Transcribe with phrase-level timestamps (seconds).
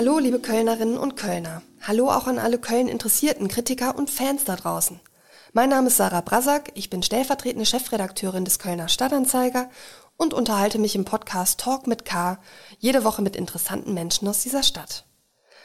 [0.00, 1.60] Hallo, liebe Kölnerinnen und Kölner.
[1.82, 4.98] Hallo auch an alle Köln-Interessierten, Kritiker und Fans da draußen.
[5.52, 9.68] Mein Name ist Sarah Brasak, ich bin stellvertretende Chefredakteurin des Kölner Stadtanzeiger
[10.16, 12.38] und unterhalte mich im Podcast Talk mit K
[12.78, 15.04] jede Woche mit interessanten Menschen aus dieser Stadt.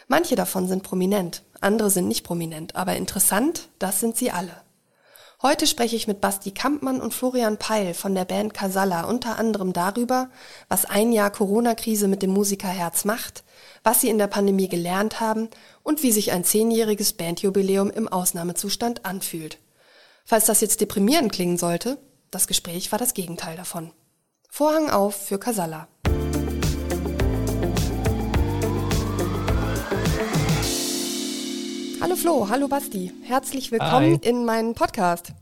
[0.10, 4.65] Manche davon sind prominent, andere sind nicht prominent, aber interessant, das sind sie alle.
[5.46, 9.74] Heute spreche ich mit Basti Kampmann und Florian Peil von der Band Casalla unter anderem
[9.74, 10.32] darüber,
[10.70, 13.44] was ein Jahr Corona-Krise mit dem Musikerherz macht,
[13.84, 15.50] was sie in der Pandemie gelernt haben
[15.84, 19.60] und wie sich ein zehnjähriges Bandjubiläum im Ausnahmezustand anfühlt.
[20.26, 22.00] Falls das jetzt deprimierend klingen sollte,
[22.32, 23.92] das Gespräch war das Gegenteil davon.
[24.50, 25.88] Vorhang auf für Casalla.
[32.06, 33.12] Hallo Flo, hallo Basti.
[33.24, 34.30] Herzlich willkommen Hi.
[34.30, 35.34] in meinen Podcast.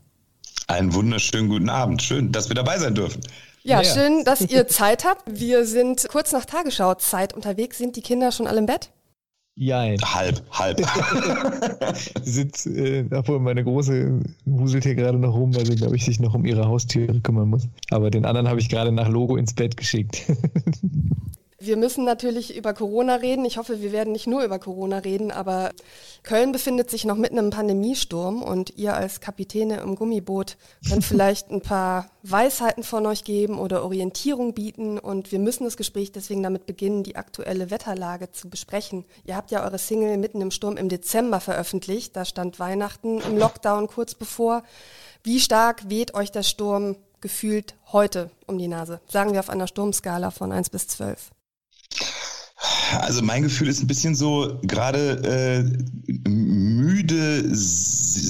[0.66, 2.02] Einen wunderschönen guten Abend.
[2.02, 3.20] Schön, dass wir dabei sein dürfen.
[3.62, 5.22] Ja, ja, schön, dass ihr Zeit habt.
[5.26, 7.78] Wir sind kurz nach Tagesschau-Zeit unterwegs.
[7.78, 8.90] Sind die Kinder schon alle im Bett?
[9.56, 9.98] Jein.
[10.02, 10.80] Halb, halb.
[12.24, 16.18] sind, äh, obwohl meine Große wuselt hier gerade noch rum, weil sie, glaube ich, sich
[16.18, 17.68] noch um ihre Haustiere kümmern muss.
[17.90, 20.22] Aber den anderen habe ich gerade nach Logo ins Bett geschickt.
[21.66, 23.46] Wir müssen natürlich über Corona reden.
[23.46, 25.70] Ich hoffe, wir werden nicht nur über Corona reden, aber
[26.22, 31.50] Köln befindet sich noch mitten im Pandemiesturm und ihr als Kapitäne im Gummiboot könnt vielleicht
[31.50, 36.42] ein paar Weisheiten von euch geben oder Orientierung bieten und wir müssen das Gespräch deswegen
[36.42, 39.06] damit beginnen, die aktuelle Wetterlage zu besprechen.
[39.24, 42.14] Ihr habt ja eure Single mitten im Sturm im Dezember veröffentlicht.
[42.14, 44.64] Da stand Weihnachten im Lockdown kurz bevor.
[45.22, 49.00] Wie stark weht euch der Sturm gefühlt heute um die Nase?
[49.08, 51.33] Sagen wir auf einer Sturmskala von 1 bis 12.
[52.92, 57.52] Also mein Gefühl ist ein bisschen so gerade äh, müde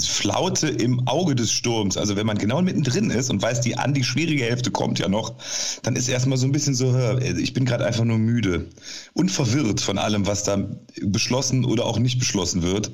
[0.07, 1.97] Flaute im Auge des Sturms.
[1.97, 5.09] Also wenn man genau mittendrin ist und weiß, die an die schwierige Hälfte kommt ja
[5.09, 5.35] noch,
[5.83, 8.67] dann ist erstmal so ein bisschen so, ich bin gerade einfach nur müde
[9.13, 10.59] und verwirrt von allem, was da
[11.03, 12.91] beschlossen oder auch nicht beschlossen wird.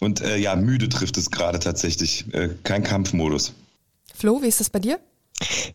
[0.00, 2.26] Und äh, ja, müde trifft es gerade tatsächlich.
[2.32, 3.52] Äh, kein Kampfmodus.
[4.14, 5.00] Flo, wie ist das bei dir?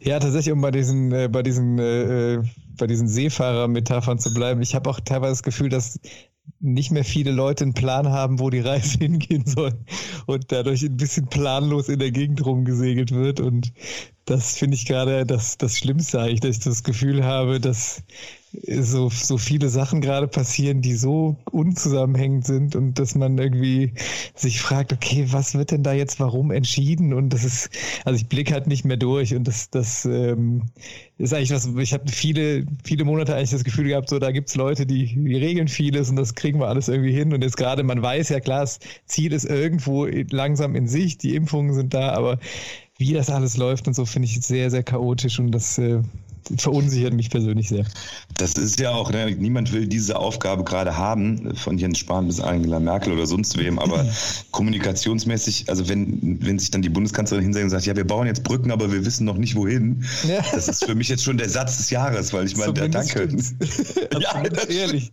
[0.02, 2.44] Ja, tatsächlich, um bei diesen, äh, bei diesen, äh, äh
[2.78, 4.62] bei diesen Seefahrer-Metaphern zu bleiben.
[4.62, 6.00] Ich habe auch teilweise das Gefühl, dass
[6.60, 9.74] nicht mehr viele Leute einen Plan haben, wo die Reise hingehen soll
[10.26, 13.40] und dadurch ein bisschen planlos in der Gegend rumgesegelt wird.
[13.40, 13.74] Und
[14.26, 18.04] das finde ich gerade das, das Schlimmste eigentlich, dass ich das Gefühl habe, dass
[18.52, 23.94] so, so viele Sachen gerade passieren, die so unzusammenhängend sind und dass man irgendwie
[24.36, 27.14] sich fragt, okay, was wird denn da jetzt warum entschieden?
[27.14, 27.70] Und das ist,
[28.06, 30.64] also ich blicke halt nicht mehr durch und das, das ähm,
[31.20, 34.56] ist eigentlich was, ich habe viele, viele Monate eigentlich das Gefühl gehabt, so da gibt's
[34.56, 37.34] Leute, die, die regeln vieles und das kriegen wir alles irgendwie hin.
[37.34, 41.36] Und jetzt gerade, man weiß ja klar, das Ziel ist irgendwo langsam in Sicht, die
[41.36, 42.40] Impfungen sind da, aber
[42.98, 46.02] wie das alles läuft und so finde ich sehr, sehr chaotisch und das äh,
[46.58, 47.86] verunsichert mich persönlich sehr.
[48.38, 52.40] Das ist ja auch, ne, niemand will diese Aufgabe gerade haben, von Jens Spahn bis
[52.40, 54.06] Angela Merkel oder sonst wem, aber
[54.52, 58.44] kommunikationsmäßig, also wenn, wenn sich dann die Bundeskanzlerin hinsetzt und sagt, ja, wir bauen jetzt
[58.44, 60.44] Brücken, aber wir wissen noch nicht wohin, ja.
[60.52, 63.30] das ist für mich jetzt schon der Satz des Jahres, weil ich meine, danke.
[64.20, 65.12] ja, ehrlich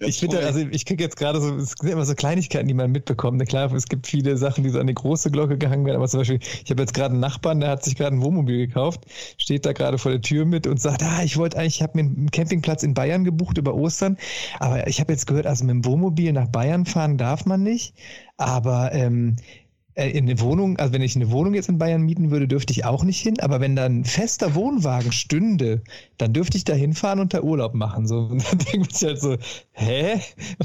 [0.00, 2.90] ich finde, also ich kriege jetzt gerade so, es sind immer so Kleinigkeiten, die man
[2.90, 3.38] mitbekommt.
[3.38, 6.08] Na klar, es gibt viele Sachen, die so an die große Glocke gehangen werden, aber
[6.08, 9.04] zum Beispiel, ich habe jetzt gerade einen Nachbarn, der hat sich gerade ein Wohnmobil gekauft,
[9.36, 12.02] steht da gerade vor der Tür mit und sagt, ah, ich wollte eigentlich, ich habe
[12.02, 14.16] mir einen Campingplatz in Bayern gebucht über Ostern,
[14.58, 17.94] aber ich habe jetzt gehört, also mit dem Wohnmobil nach Bayern fahren darf man nicht,
[18.38, 22.30] aber ähm, äh, in eine Wohnung, also wenn ich eine Wohnung jetzt in Bayern mieten
[22.30, 25.82] würde, dürfte ich auch nicht hin, aber wenn da ein fester Wohnwagen stünde,
[26.16, 28.06] dann dürfte ich da hinfahren und da Urlaub machen.
[28.06, 29.36] So, und dann denke ich halt so,
[29.72, 30.20] hä?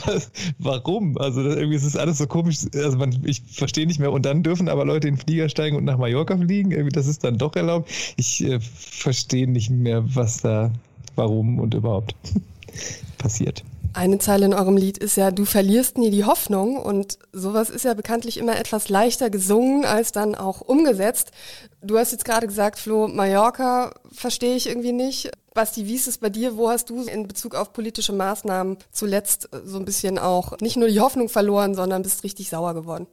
[0.06, 1.18] Was, warum?
[1.18, 4.12] Also das, irgendwie ist es alles so komisch, also man, ich verstehe nicht mehr.
[4.12, 6.72] Und dann dürfen aber Leute in den Flieger steigen und nach Mallorca fliegen.
[6.72, 7.90] Irgendwie, das ist dann doch erlaubt.
[8.18, 10.72] Ich äh, verstehe nicht mehr, was da,
[11.16, 12.16] warum und überhaupt
[13.18, 13.64] passiert.
[13.96, 17.86] Eine Zeile in eurem Lied ist ja, du verlierst nie die Hoffnung und sowas ist
[17.86, 21.32] ja bekanntlich immer etwas leichter gesungen als dann auch umgesetzt.
[21.82, 25.32] Du hast jetzt gerade gesagt, Flo, Mallorca verstehe ich irgendwie nicht.
[25.54, 26.58] Basti, wie ist es bei dir?
[26.58, 30.90] Wo hast du in Bezug auf politische Maßnahmen zuletzt so ein bisschen auch nicht nur
[30.90, 33.08] die Hoffnung verloren, sondern bist richtig sauer geworden?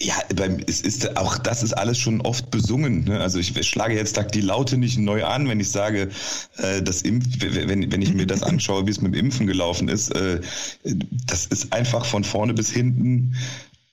[0.00, 3.04] Ja, beim, es ist auch das ist alles schon oft besungen.
[3.04, 3.20] Ne?
[3.20, 6.10] Also ich schlage jetzt die Laute nicht neu an, wenn ich sage,
[6.56, 9.88] äh, das Impf, wenn, wenn ich mir das anschaue, wie es mit dem Impfen gelaufen
[9.88, 10.40] ist, äh,
[10.82, 13.36] das ist einfach von vorne bis hinten.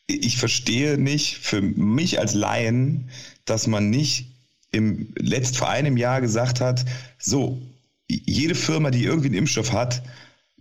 [0.07, 3.09] Ich verstehe nicht für mich als Laien,
[3.45, 4.25] dass man nicht
[4.71, 6.83] im letzt vor einem Jahr gesagt hat,
[7.19, 7.61] so
[8.07, 10.01] jede Firma, die irgendwie einen Impfstoff hat,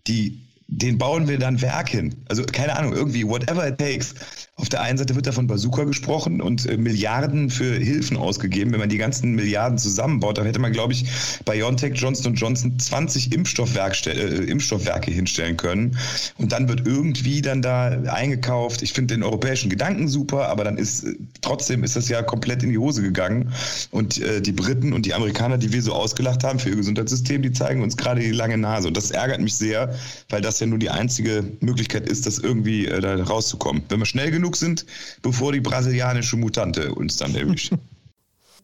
[0.06, 2.14] die den bauen wir dann Werk hin.
[2.28, 4.14] Also keine Ahnung, irgendwie, whatever it takes.
[4.54, 8.72] Auf der einen Seite wird da von Bazooka gesprochen und äh, Milliarden für Hilfen ausgegeben.
[8.72, 11.06] Wenn man die ganzen Milliarden zusammenbaut, dann hätte man, glaube ich,
[11.44, 15.96] BioNTech, Johnson Johnson 20 Impfstoffwerke, äh, Impfstoffwerke hinstellen können.
[16.38, 18.82] Und dann wird irgendwie dann da eingekauft.
[18.82, 22.62] Ich finde den europäischen Gedanken super, aber dann ist äh, trotzdem ist das ja komplett
[22.62, 23.52] in die Hose gegangen.
[23.90, 27.42] Und äh, die Briten und die Amerikaner, die wir so ausgelacht haben für ihr Gesundheitssystem,
[27.42, 28.88] die zeigen uns gerade die lange Nase.
[28.88, 29.94] Und das ärgert mich sehr,
[30.28, 33.82] weil das ja nur die einzige Möglichkeit ist, das irgendwie äh, da rauszukommen.
[33.88, 34.86] Wenn wir schnell genug sind,
[35.22, 37.72] bevor die brasilianische Mutante uns dann erwischt.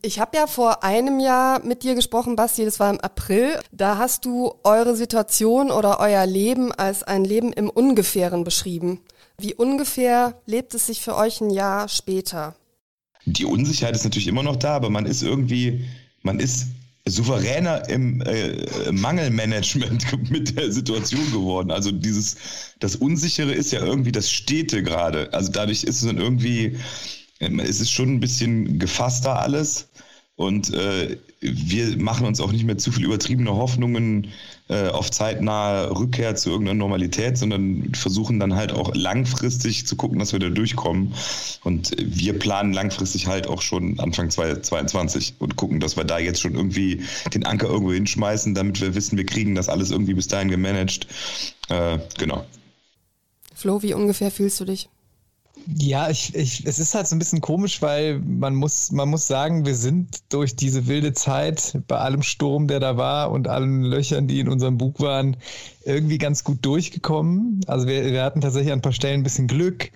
[0.02, 3.58] Ich habe ja vor einem Jahr mit dir gesprochen, Basti, das war im April.
[3.72, 9.00] Da hast du eure Situation oder euer Leben als ein Leben im Ungefähren beschrieben.
[9.38, 12.54] Wie ungefähr lebt es sich für euch ein Jahr später?
[13.24, 15.84] Die Unsicherheit ist natürlich immer noch da, aber man ist irgendwie,
[16.22, 16.68] man ist
[17.08, 21.70] souveräner im äh, Mangelmanagement mit der Situation geworden.
[21.70, 22.36] Also dieses,
[22.80, 25.32] das Unsichere ist ja irgendwie das Stete gerade.
[25.32, 26.76] Also dadurch ist es dann irgendwie,
[27.40, 29.88] ähm, es ist schon ein bisschen gefasster alles.
[30.36, 34.28] Und äh, wir machen uns auch nicht mehr zu viel übertriebene Hoffnungen
[34.68, 40.18] äh, auf zeitnahe Rückkehr zu irgendeiner Normalität, sondern versuchen dann halt auch langfristig zu gucken,
[40.18, 41.14] dass wir da durchkommen.
[41.64, 46.42] Und wir planen langfristig halt auch schon Anfang 2022 und gucken, dass wir da jetzt
[46.42, 50.28] schon irgendwie den Anker irgendwo hinschmeißen, damit wir wissen, wir kriegen das alles irgendwie bis
[50.28, 51.06] dahin gemanagt.
[51.70, 52.44] Äh, genau.
[53.54, 54.90] Flo, wie ungefähr fühlst du dich?
[55.68, 59.26] Ja, ich, ich, es ist halt so ein bisschen komisch, weil man muss, man muss
[59.26, 63.82] sagen, wir sind durch diese wilde Zeit bei allem Sturm, der da war und allen
[63.82, 65.36] Löchern, die in unserem Bug waren,
[65.84, 67.62] irgendwie ganz gut durchgekommen.
[67.66, 69.90] Also wir, wir hatten tatsächlich an ein paar Stellen ein bisschen Glück.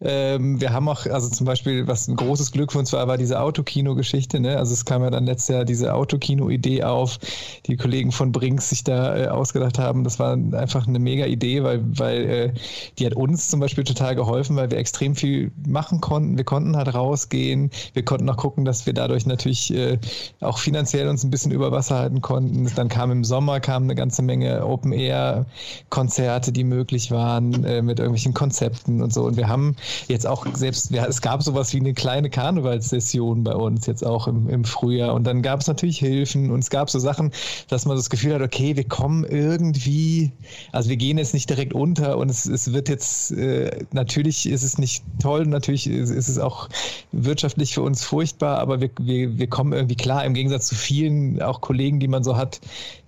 [0.00, 3.18] Ähm, wir haben auch, also zum Beispiel, was ein großes Glück für uns war, war
[3.18, 4.38] diese Autokino-Geschichte.
[4.38, 4.56] Ne?
[4.56, 7.18] Also es kam ja dann letztes Jahr diese Autokino-Idee auf,
[7.66, 10.04] die Kollegen von Brinks sich da äh, ausgedacht haben.
[10.04, 12.52] Das war einfach eine mega Idee, weil, weil äh,
[12.98, 16.36] die hat uns zum Beispiel total geholfen, weil wir extrem viel machen konnten.
[16.36, 17.70] Wir konnten halt rausgehen.
[17.92, 19.98] Wir konnten auch gucken, dass wir dadurch natürlich äh,
[20.40, 22.70] auch finanziell uns ein bisschen über Wasser halten konnten.
[22.76, 28.32] Dann kam im Sommer kam eine ganze Menge Open-Air-Konzerte, die möglich waren, äh, mit irgendwelchen
[28.32, 29.24] Konzepten und so.
[29.24, 29.74] Und wir haben
[30.08, 34.28] jetzt auch selbst, ja, es gab sowas wie eine kleine Karnevalssession bei uns jetzt auch
[34.28, 35.14] im, im Frühjahr.
[35.14, 37.32] Und dann gab es natürlich Hilfen und es gab so Sachen,
[37.68, 40.32] dass man das Gefühl hat, okay, wir kommen irgendwie,
[40.72, 44.62] also wir gehen jetzt nicht direkt unter und es, es wird jetzt, äh, natürlich ist
[44.62, 46.68] es nicht toll, natürlich ist, ist, es auch
[47.12, 51.42] wirtschaftlich für uns furchtbar, aber wir, wir, wir kommen irgendwie klar, im Gegensatz zu vielen
[51.42, 52.60] auch Kollegen, die man so hat,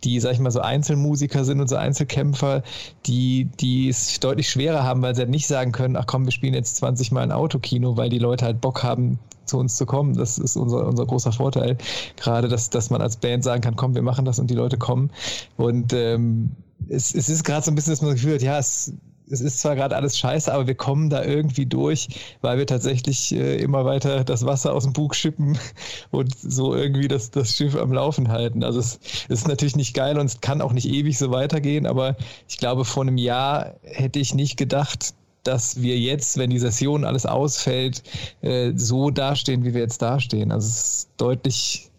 [0.05, 2.63] die, sag ich mal, so Einzelmusiker sind und so Einzelkämpfer,
[3.07, 6.33] die, die es deutlich schwerer haben, weil sie halt nicht sagen können, ach komm, wir
[6.33, 9.19] spielen jetzt 20 Mal ein Autokino, weil die Leute halt Bock haben,
[9.51, 10.15] zu uns zu kommen.
[10.15, 11.77] Das ist unser, unser großer Vorteil.
[12.17, 14.79] Gerade, dass, dass man als Band sagen kann, komm, wir machen das und die Leute
[14.79, 15.11] kommen.
[15.57, 16.51] Und ähm,
[16.89, 18.95] es, es ist gerade so ein bisschen, dass man das Gefühl hat, ja, es,
[19.31, 22.09] es ist zwar gerade alles scheiße, aber wir kommen da irgendwie durch,
[22.41, 25.59] weil wir tatsächlich äh, immer weiter das Wasser aus dem Bug schippen
[26.11, 28.65] und so irgendwie das, das Schiff am Laufen halten.
[28.65, 31.87] Also es, es ist natürlich nicht geil und es kann auch nicht ewig so weitergehen,
[31.87, 32.17] aber
[32.49, 37.05] ich glaube, vor einem Jahr hätte ich nicht gedacht, dass wir jetzt, wenn die Session
[37.05, 38.03] alles ausfällt,
[38.43, 40.53] äh, so dastehen, wie wir jetzt dastehen.
[40.53, 41.91] Also es ist deutlich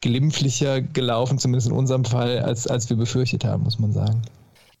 [0.00, 4.22] glimpflicher gelaufen, zumindest in unserem Fall, als, als wir befürchtet haben, muss man sagen.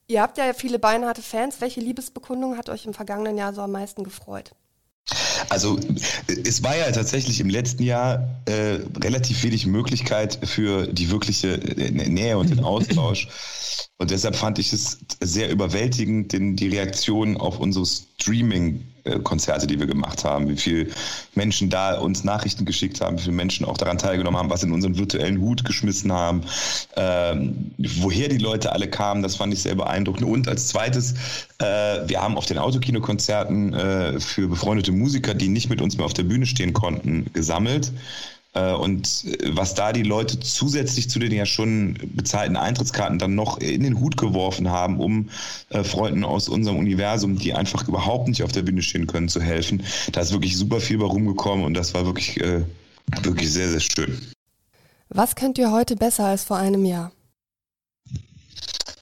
[0.06, 1.60] Ihr habt ja viele beinharte Fans.
[1.60, 4.52] Welche Liebesbekundung hat euch im vergangenen Jahr so am meisten gefreut?
[5.50, 5.80] Also
[6.44, 11.90] es war ja tatsächlich im letzten Jahr äh, relativ wenig Möglichkeit für die wirkliche äh,
[11.90, 13.28] Nähe und den Austausch.
[13.98, 17.84] Und deshalb fand ich es sehr überwältigend, denn die Reaktion auf unsere
[19.00, 20.86] Streaming-Konzerte, die wir gemacht haben, wie viele
[21.34, 24.72] Menschen da uns Nachrichten geschickt haben, wie viele Menschen auch daran teilgenommen haben, was in
[24.72, 26.42] unseren virtuellen Hut geschmissen haben,
[26.96, 30.24] ähm, woher die Leute alle kamen, das fand ich sehr beeindruckend.
[30.24, 31.14] Und als zweites,
[31.58, 31.64] äh,
[32.06, 36.14] wir haben auf den Autokino-Konzerten äh, für befreundete Musiker, die nicht mit uns mehr auf
[36.14, 37.92] der Bühne stehen konnten, gesammelt.
[38.52, 43.34] Äh, und äh, was da die Leute zusätzlich zu den ja schon bezahlten Eintrittskarten dann
[43.34, 45.30] noch in den Hut geworfen haben, um
[45.68, 49.40] äh, Freunden aus unserem Universum, die einfach überhaupt nicht auf der Bühne stehen können, zu
[49.40, 49.84] helfen.
[50.12, 52.64] Da ist wirklich super viel bei rumgekommen und das war wirklich, äh,
[53.22, 54.20] wirklich sehr, sehr schön.
[55.08, 57.12] Was könnt ihr heute besser als vor einem Jahr?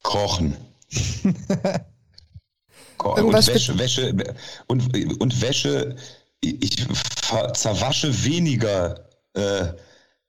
[0.02, 0.56] Kochen.
[2.98, 4.34] und Wäsche, Wäsche
[4.66, 5.96] und, und Wäsche,
[6.40, 6.86] ich
[7.52, 9.07] zerwasche weniger
[9.38, 9.75] äh,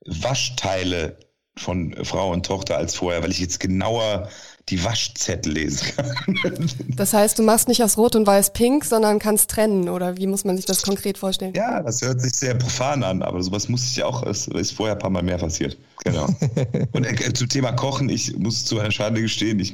[0.06, 1.18] Waschteile
[1.58, 4.30] von Frau und Tochter als vorher, weil ich jetzt genauer
[4.70, 6.70] die Waschzettel lesen kann.
[6.96, 10.28] Das heißt, du machst nicht aus Rot und Weiß Pink, sondern kannst trennen, oder wie
[10.28, 11.54] muss man sich das konkret vorstellen?
[11.56, 14.74] Ja, das hört sich sehr profan an, aber sowas muss ich ja auch, ist, ist
[14.74, 15.78] vorher ein paar Mal mehr passiert.
[16.04, 16.28] Genau.
[16.94, 19.74] Und äh, zum Thema Kochen, ich muss zu einer Schande gestehen, ich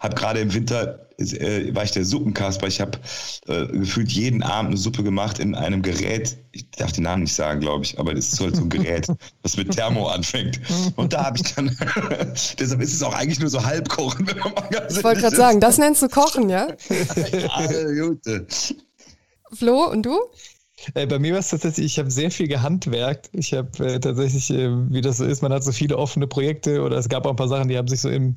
[0.00, 2.98] habe gerade im Winter, äh, war ich der Suppenkasper, ich habe
[3.46, 7.34] äh, gefühlt jeden Abend eine Suppe gemacht in einem Gerät, ich darf den Namen nicht
[7.34, 9.06] sagen, glaube ich, aber es ist halt so ein Gerät,
[9.42, 10.60] das mit Thermo anfängt.
[10.96, 11.68] Und da habe ich dann,
[12.58, 15.36] deshalb ist es auch eigentlich nur so halbkochen, wenn man mal ganz Ich wollte gerade
[15.36, 16.68] sagen, das nennst du Kochen, ja?
[16.88, 18.20] ja, gut.
[19.52, 20.18] Flo, und du?
[20.94, 23.30] Äh, bei mir war es tatsächlich, ich habe sehr viel gehandwerkt.
[23.32, 26.82] Ich habe äh, tatsächlich, äh, wie das so ist, man hat so viele offene Projekte
[26.82, 28.36] oder es gab auch ein paar Sachen, die haben sich so im,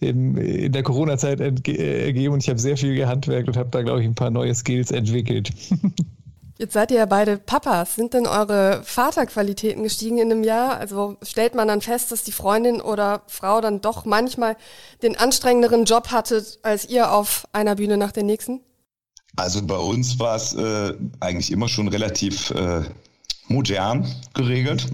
[0.00, 3.82] im in der Corona-Zeit äh, ergeben und ich habe sehr viel gehandwerkt und habe da,
[3.82, 5.50] glaube ich, ein paar neue Skills entwickelt.
[6.58, 7.96] Jetzt seid ihr ja beide Papas.
[7.96, 10.78] Sind denn eure Vaterqualitäten gestiegen in einem Jahr?
[10.78, 14.56] Also stellt man dann fest, dass die Freundin oder Frau dann doch manchmal
[15.02, 18.60] den anstrengenderen Job hatte als ihr auf einer Bühne nach der nächsten?
[19.36, 22.82] Also bei uns war es äh, eigentlich immer schon relativ äh,
[23.48, 24.88] modern geregelt.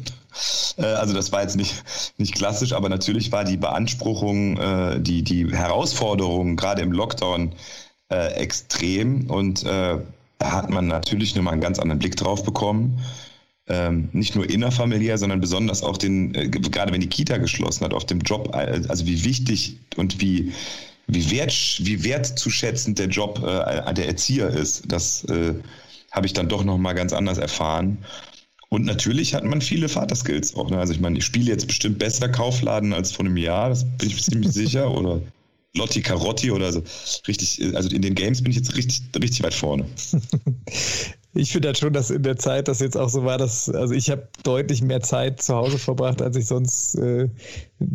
[0.76, 1.84] Äh, also das war jetzt nicht,
[2.18, 7.52] nicht klassisch, aber natürlich war die Beanspruchung, äh, die, die Herausforderung gerade im Lockdown
[8.10, 12.98] äh, extrem und da hat man natürlich nochmal einen ganz anderen Blick drauf bekommen.
[13.68, 18.04] Ähm, nicht nur innerfamiliär, sondern besonders auch den, gerade wenn die Kita geschlossen hat, auf
[18.06, 20.52] dem Job, also wie wichtig und wie,
[21.06, 24.84] wie, wert, wie wertzuschätzend der Job äh, der Erzieher ist.
[24.86, 25.54] Das äh,
[26.10, 27.98] habe ich dann doch nochmal ganz anders erfahren.
[28.68, 30.70] Und natürlich hat man viele Vaterskills auch.
[30.70, 30.78] Ne?
[30.78, 34.08] Also ich meine, ich spiele jetzt bestimmt besser Kaufladen als vor einem Jahr, das bin
[34.08, 34.90] ich ziemlich sicher.
[34.90, 35.20] Oder
[35.74, 36.82] Lotti Carotti oder so.
[37.26, 39.86] Richtig, also in den Games bin ich jetzt richtig, richtig weit vorne.
[41.34, 43.94] Ich finde halt schon, dass in der Zeit das jetzt auch so war, dass, also
[43.94, 47.28] ich habe deutlich mehr Zeit zu Hause verbracht, als ich sonst äh,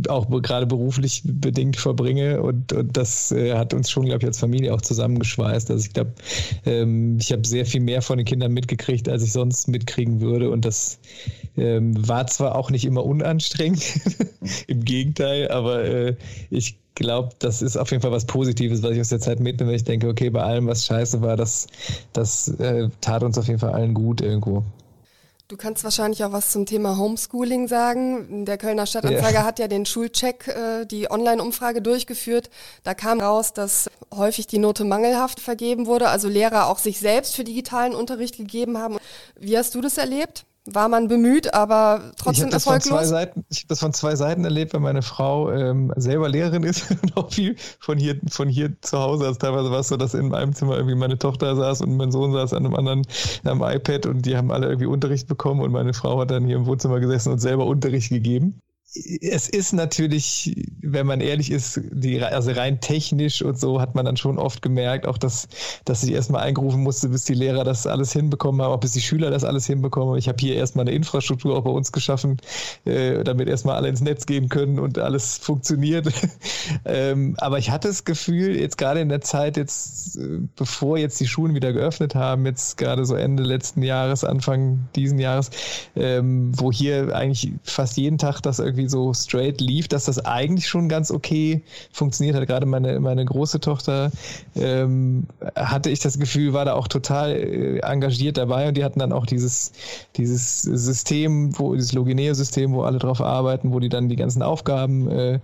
[0.07, 2.41] auch gerade beruflich bedingt verbringe.
[2.41, 5.69] Und, und das äh, hat uns schon, glaube ich, als Familie auch zusammengeschweißt.
[5.69, 6.13] Also ich glaube,
[6.65, 10.49] ähm, ich habe sehr viel mehr von den Kindern mitgekriegt, als ich sonst mitkriegen würde.
[10.49, 10.99] Und das
[11.57, 13.83] ähm, war zwar auch nicht immer unanstrengend,
[14.67, 16.15] im Gegenteil, aber äh,
[16.49, 19.73] ich glaube, das ist auf jeden Fall was Positives, was ich aus der Zeit mitnehme.
[19.73, 21.67] Ich denke, okay, bei allem, was scheiße war, das,
[22.13, 24.63] das äh, tat uns auf jeden Fall allen gut irgendwo.
[25.47, 28.43] Du kannst wahrscheinlich auch was zum Thema Homeschooling sagen.
[28.43, 29.43] Der Kölner Stadtanzeiger ja.
[29.45, 32.49] hat ja den Schulcheck, äh, die Online-Umfrage durchgeführt.
[32.83, 37.33] Da kam raus, dass häufig die Note mangelhaft vergeben wurde, also Lehrer auch sich selbst
[37.35, 38.97] für digitalen Unterricht gegeben haben.
[39.39, 40.45] Wie hast du das erlebt?
[40.73, 42.89] War man bemüht, aber trotzdem ich erfolglos.
[42.89, 46.29] Von zwei Seiten, ich habe das von zwei Seiten erlebt, weil meine Frau ähm, selber
[46.29, 49.25] Lehrerin ist und auch viel von hier, von hier zu Hause.
[49.25, 52.11] Also teilweise war es so, dass in einem Zimmer irgendwie meine Tochter saß und mein
[52.11, 53.03] Sohn saß an einem anderen
[53.43, 56.57] am iPad und die haben alle irgendwie Unterricht bekommen und meine Frau hat dann hier
[56.57, 58.61] im Wohnzimmer gesessen und selber Unterricht gegeben
[59.21, 64.05] es ist natürlich, wenn man ehrlich ist, die, also rein technisch und so hat man
[64.05, 65.47] dann schon oft gemerkt, auch dass,
[65.85, 69.01] dass ich erstmal eingerufen musste, bis die Lehrer das alles hinbekommen haben, auch bis die
[69.01, 70.17] Schüler das alles hinbekommen.
[70.17, 72.37] Ich habe hier erstmal eine Infrastruktur auch bei uns geschaffen,
[72.85, 76.07] äh, damit erstmal alle ins Netz gehen können und alles funktioniert.
[76.85, 80.19] ähm, aber ich hatte das Gefühl, jetzt gerade in der Zeit, jetzt,
[80.55, 85.19] bevor jetzt die Schulen wieder geöffnet haben, jetzt gerade so Ende letzten Jahres, Anfang diesen
[85.19, 85.51] Jahres,
[85.95, 90.67] ähm, wo hier eigentlich fast jeden Tag das irgendwie so straight lief, dass das eigentlich
[90.67, 92.47] schon ganz okay funktioniert hat.
[92.47, 94.11] Gerade meine, meine große Tochter
[94.55, 98.99] ähm, hatte ich das Gefühl, war da auch total äh, engagiert dabei und die hatten
[98.99, 99.71] dann auch dieses,
[100.15, 105.09] dieses System, wo dieses Logineo-System, wo alle drauf arbeiten, wo die dann die ganzen Aufgaben
[105.09, 105.39] äh,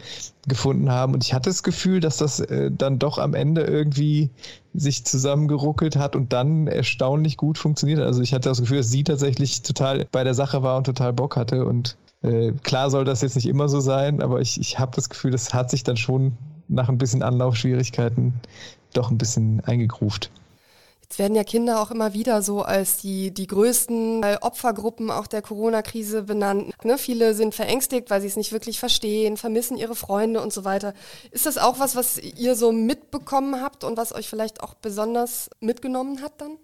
[0.48, 1.14] gefunden haben.
[1.14, 4.30] Und ich hatte das Gefühl, dass das äh, dann doch am Ende irgendwie
[4.74, 8.08] sich zusammengeruckelt hat und dann erstaunlich gut funktioniert hat.
[8.08, 11.14] Also ich hatte das Gefühl, dass sie tatsächlich total bei der Sache war und total
[11.14, 11.66] Bock hatte.
[11.66, 15.10] Und äh, klar soll das jetzt nicht immer so sein, aber ich, ich habe das
[15.10, 16.38] Gefühl, das hat sich dann schon
[16.68, 18.34] nach ein bisschen Anlaufschwierigkeiten
[18.94, 20.32] doch ein bisschen eingegruft.
[21.02, 25.44] Jetzt werden ja Kinder auch immer wieder so als die, die größten Opfergruppen auch der
[25.44, 26.74] Corona-Krise benannt.
[26.84, 26.98] Ne?
[26.98, 30.96] Viele sind verängstigt, weil sie es nicht wirklich verstehen, vermissen ihre Freunde und so weiter.
[31.30, 35.52] Ist das auch was, was ihr so mitbekommen habt und was euch vielleicht auch besonders
[35.60, 36.58] mitgenommen hat dann?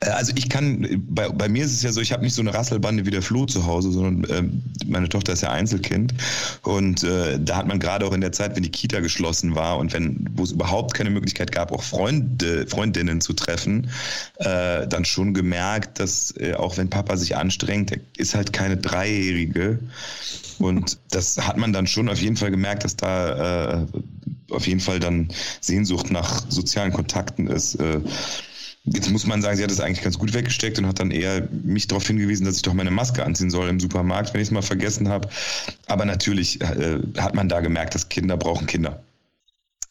[0.00, 2.42] Äh, also ich kann, bei, bei mir ist es ja so, ich habe nicht so
[2.42, 6.14] eine Rasselbande wie der Flo zu Hause, sondern ähm, meine Tochter ist ja Einzelkind.
[6.62, 9.78] Und äh, da hat man gerade auch in der Zeit, wenn die Kita geschlossen war
[9.78, 13.90] und wenn, wo es überhaupt keine Möglichkeit gab, auch Freunde, Freundinnen zu treffen,
[14.36, 18.76] äh, dann schon gemerkt, dass äh, auch wenn Papa sich anstrengt, er ist halt keine
[18.76, 19.78] Dreijährige.
[20.58, 23.86] Und das hat man dann schon auf jeden Fall gemerkt, dass da äh,
[24.50, 25.28] auf jeden Fall dann
[25.60, 27.78] Sehnsucht nach sozialen Kontakten ist.
[28.86, 31.48] Jetzt muss man sagen, sie hat es eigentlich ganz gut weggesteckt und hat dann eher
[31.50, 34.52] mich darauf hingewiesen, dass ich doch meine Maske anziehen soll im Supermarkt, wenn ich es
[34.52, 35.28] mal vergessen habe.
[35.86, 39.02] Aber natürlich äh, hat man da gemerkt, dass Kinder brauchen Kinder.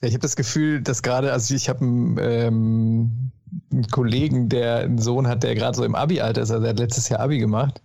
[0.01, 3.31] Ja, ich habe das Gefühl, dass gerade, also ich habe ähm,
[3.71, 6.79] einen Kollegen, der einen Sohn hat, der gerade so im Abi-Alter ist, also der hat
[6.79, 7.81] letztes Jahr Abi gemacht.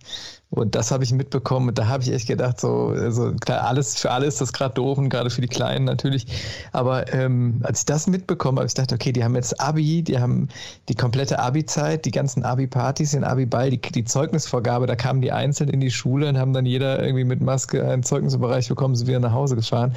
[0.50, 1.69] Und das habe ich mitbekommen.
[1.69, 4.75] Und da habe ich echt gedacht, so, also klar, alles für alle ist das gerade
[4.75, 6.26] doof und gerade für die Kleinen natürlich.
[6.73, 10.19] Aber ähm, als ich das mitbekommen habe, ich dachte, okay, die haben jetzt Abi, die
[10.19, 10.49] haben
[10.88, 15.71] die komplette Abi-Zeit, die ganzen Abi-Partys, den Abi-Ball, die, die Zeugnisvorgabe, da kamen die einzeln
[15.71, 19.21] in die Schule und haben dann jeder irgendwie mit Maske einen Zeugnisbereich bekommen, sind wieder
[19.21, 19.95] nach Hause gefahren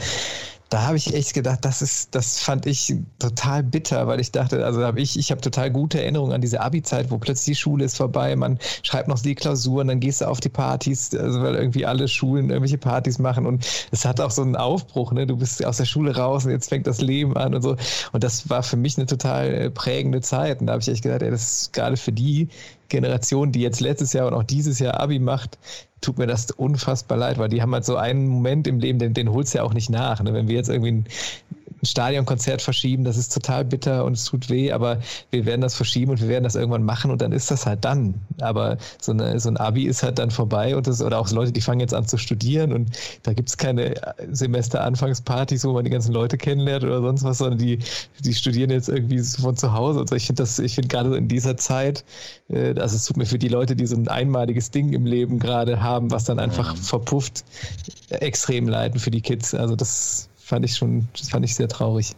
[0.74, 4.66] da habe ich echt gedacht, das ist, das fand ich total bitter, weil ich dachte,
[4.66, 7.86] also habe ich, ich habe total gute Erinnerungen an diese Abi-Zeit, wo plötzlich die Schule
[7.86, 11.54] ist vorbei, man schreibt noch die Klausuren, dann gehst du auf die Partys, also weil
[11.54, 15.28] irgendwie alle Schulen irgendwelche Partys machen und es hat auch so einen Aufbruch, ne?
[15.28, 17.76] Du bist aus der Schule raus und jetzt fängt das Leben an und so.
[18.12, 20.60] Und das war für mich eine total äh, prägende Zeit.
[20.60, 22.50] Und da habe ich echt gedacht, ey, das ist gerade für die
[22.90, 25.60] Generation, die jetzt letztes Jahr und auch dieses Jahr Abi macht,
[26.04, 29.14] tut mir das unfassbar leid, weil die haben halt so einen Moment im Leben, den,
[29.14, 30.22] den holst du ja auch nicht nach.
[30.22, 30.34] Ne?
[30.34, 31.06] Wenn wir jetzt irgendwie ein,
[31.84, 35.00] ein Stadionkonzert verschieben, das ist total bitter und es tut weh, aber
[35.32, 37.84] wir werden das verschieben und wir werden das irgendwann machen und dann ist das halt
[37.84, 38.16] dann.
[38.40, 41.52] Aber so, eine, so ein Abi ist halt dann vorbei und das, oder auch Leute,
[41.52, 42.92] die fangen jetzt an zu studieren und
[43.24, 43.96] da gibt es keine
[44.32, 47.80] Semesteranfangspartys, wo man die ganzen Leute kennenlernt oder sonst was, sondern die,
[48.24, 50.00] die studieren jetzt irgendwie von zu Hause.
[50.00, 52.06] Also ich finde das, ich finde gerade in dieser Zeit,
[52.50, 55.40] äh, also es tut mir für die Leute, die so ein einmaliges Ding im Leben
[55.40, 56.80] gerade haben, was dann einfach mhm.
[56.80, 57.44] verpufft,
[58.10, 59.54] extrem leiden für die Kids.
[59.54, 62.12] Also das fand ich schon, das fand ich sehr traurig.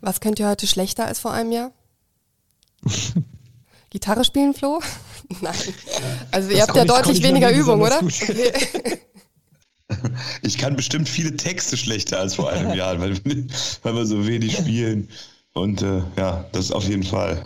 [0.00, 1.72] Was könnt ihr heute schlechter als vor einem Jahr?
[3.90, 4.80] Gitarre spielen, Flo?
[5.40, 5.54] Nein.
[6.30, 8.02] Also ihr das habt ja deutlich weniger Übung, oder?
[8.02, 8.52] Okay.
[10.40, 13.20] Ich kann bestimmt viele Texte schlechter als vor einem Jahr, weil,
[13.82, 15.10] weil wir so wenig spielen.
[15.52, 17.44] Und äh, ja, das auf jeden Fall.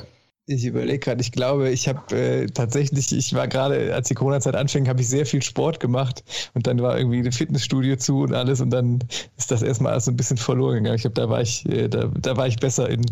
[0.49, 4.55] Ich überlege gerade, ich glaube, ich habe äh, tatsächlich, ich war gerade, als die Corona-Zeit
[4.55, 6.23] anfing, habe ich sehr viel Sport gemacht
[6.55, 9.01] und dann war irgendwie ein Fitnessstudio zu und alles und dann
[9.37, 10.95] ist das erstmal alles so ein bisschen verloren gegangen.
[10.97, 13.05] Ich glaube, da war ich, äh, da, da war ich besser in,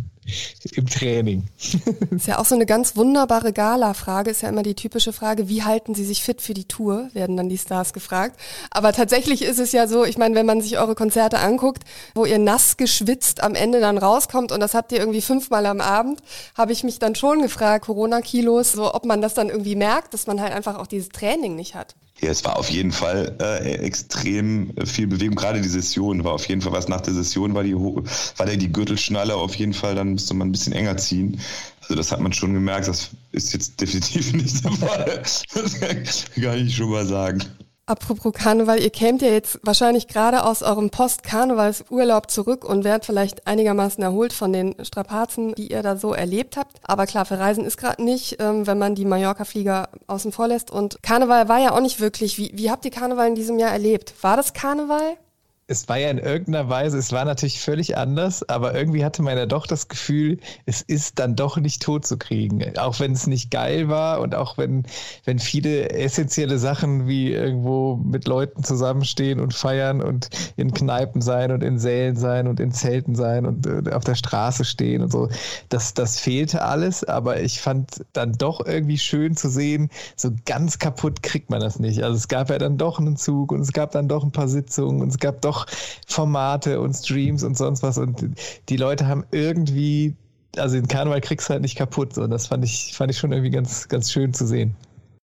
[0.75, 1.45] im Training.
[2.11, 5.63] Ist ja auch so eine ganz wunderbare Gala-Frage, ist ja immer die typische Frage, wie
[5.63, 8.39] halten Sie sich fit für die Tour, werden dann die Stars gefragt.
[8.71, 12.25] Aber tatsächlich ist es ja so, ich meine, wenn man sich eure Konzerte anguckt, wo
[12.25, 16.21] ihr nass geschwitzt am Ende dann rauskommt und das habt ihr irgendwie fünfmal am Abend,
[16.57, 20.27] habe ich mich dann schon gefragt, Corona-Kilos, so ob man das dann irgendwie merkt, dass
[20.27, 21.95] man halt einfach auch dieses Training nicht hat.
[22.21, 25.35] Ja, es war auf jeden Fall äh, extrem viel Bewegung.
[25.35, 26.89] Gerade die Session war auf jeden Fall was.
[26.89, 29.95] Nach der Session war die war der die Gürtelschnalle auf jeden Fall.
[29.95, 31.41] Dann musste man ein bisschen enger ziehen.
[31.83, 32.89] Also das hat man schon gemerkt.
[32.89, 35.23] Das ist jetzt definitiv nicht der Fall.
[35.23, 37.43] Das kann ich schon mal sagen.
[37.87, 43.47] Apropos Karneval, ihr kämt ja jetzt wahrscheinlich gerade aus eurem Post-Karnevalsurlaub zurück und werdet vielleicht
[43.47, 46.79] einigermaßen erholt von den Strapazen, die ihr da so erlebt habt.
[46.83, 50.71] Aber klar, für Reisen ist gerade nicht, ähm, wenn man die Mallorca-Flieger außen vor lässt.
[50.71, 52.39] Und Karneval war ja auch nicht wirklich.
[52.39, 54.15] Wie, wie habt ihr Karneval in diesem Jahr erlebt?
[54.23, 55.19] War das Karneval?
[55.67, 59.39] Es war ja in irgendeiner Weise, es war natürlich völlig anders, aber irgendwie hatte man
[59.39, 62.77] ja doch das Gefühl, es ist dann doch nicht tot zu kriegen.
[62.77, 64.85] Auch wenn es nicht geil war und auch wenn,
[65.25, 71.51] wenn viele essentielle Sachen wie irgendwo mit Leuten zusammenstehen und feiern und in Kneipen sein
[71.51, 75.11] und in Sälen sein und in Zelten sein und äh, auf der Straße stehen und
[75.11, 75.31] so,
[75.71, 80.79] das, das fehlte alles, aber ich fand dann doch irgendwie schön zu sehen, so ganz
[80.79, 82.03] kaputt kriegt man das nicht.
[82.03, 84.49] Also es gab ja dann doch einen Zug und es gab dann doch ein paar
[84.49, 85.67] Sitzungen und es gab doch noch
[86.07, 87.99] Formate und Streams und sonst was.
[87.99, 88.31] Und
[88.69, 90.15] die Leute haben irgendwie,
[90.57, 92.19] also den Karneval kriegst du halt nicht kaputt.
[92.19, 94.77] Und das fand ich, fand ich schon irgendwie ganz, ganz schön zu sehen.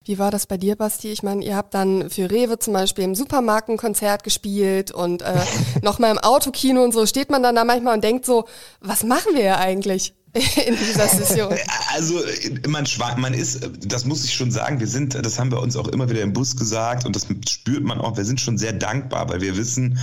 [0.04, 1.12] Wie war das bei dir, Basti?
[1.12, 5.36] Ich meine, ihr habt dann für Rewe zum Beispiel im Supermarkenkonzert gespielt und äh,
[5.82, 7.06] nochmal im Autokino und so.
[7.06, 8.46] Steht man dann da manchmal und denkt so,
[8.80, 10.14] was machen wir ja eigentlich?
[10.67, 11.56] in dieser Session?
[11.93, 12.21] Also
[12.67, 12.86] man
[13.17, 16.10] man ist, das muss ich schon sagen, wir sind, das haben wir uns auch immer
[16.10, 19.41] wieder im Bus gesagt und das spürt man auch, wir sind schon sehr dankbar, weil
[19.41, 20.00] wir wissen,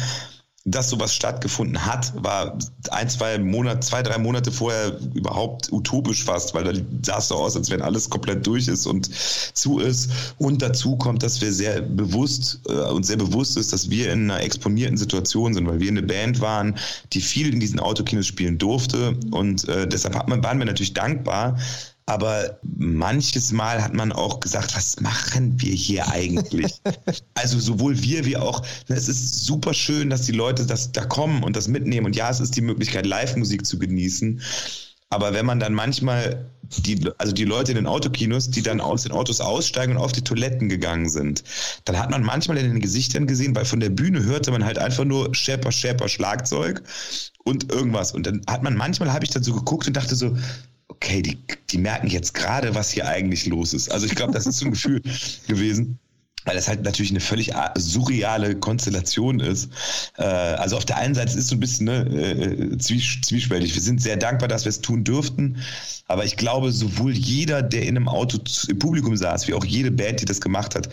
[0.67, 2.59] dass sowas stattgefunden hat, war
[2.91, 6.73] ein, zwei Monate, zwei, drei Monate vorher überhaupt utopisch fast, weil da
[7.03, 10.11] sah es so aus, als wenn alles komplett durch ist und zu ist.
[10.39, 14.31] Und dazu kommt, dass wir sehr bewusst, äh, uns sehr bewusst ist, dass wir in
[14.31, 16.77] einer exponierten Situation sind, weil wir eine Band waren,
[17.13, 19.19] die viel in diesen Autokinos spielen durfte.
[19.33, 21.59] Und äh, deshalb hat man, waren wir natürlich dankbar,
[22.07, 26.81] aber manches Mal hat man auch gesagt, was machen wir hier eigentlich?
[27.35, 31.43] also sowohl wir wie auch, es ist super schön, dass die Leute das da kommen
[31.43, 32.07] und das mitnehmen.
[32.07, 34.43] Und ja, es ist die Möglichkeit, Live-Musik zu genießen.
[35.09, 39.05] Aber wenn man dann manchmal die, also die Leute in den Autokinos, die dann aus
[39.05, 41.45] den Autos aussteigen und auf die Toiletten gegangen sind,
[41.85, 44.79] dann hat man manchmal in den Gesichtern gesehen, weil von der Bühne hörte man halt
[44.79, 46.83] einfach nur Schäper, Schäper, Schlagzeug
[47.45, 48.13] und irgendwas.
[48.13, 50.37] Und dann hat man manchmal, habe ich dann so geguckt und dachte so,
[51.05, 51.39] okay, die,
[51.71, 53.91] die merken jetzt gerade, was hier eigentlich los ist.
[53.91, 55.03] Also ich glaube, das ist so ein Gefühl
[55.47, 55.99] gewesen.
[56.47, 59.71] weil das halt natürlich eine völlig surreale Konstellation ist.
[60.19, 63.75] Äh, also auf der einen Seite ist es so ein bisschen ne, äh, zwiespältig.
[63.75, 65.59] Wir sind sehr dankbar, dass wir es tun dürften,
[66.07, 68.39] aber ich glaube, sowohl jeder, der in einem Auto
[68.69, 70.89] im Publikum saß, wie auch jede Band, die das gemacht hat,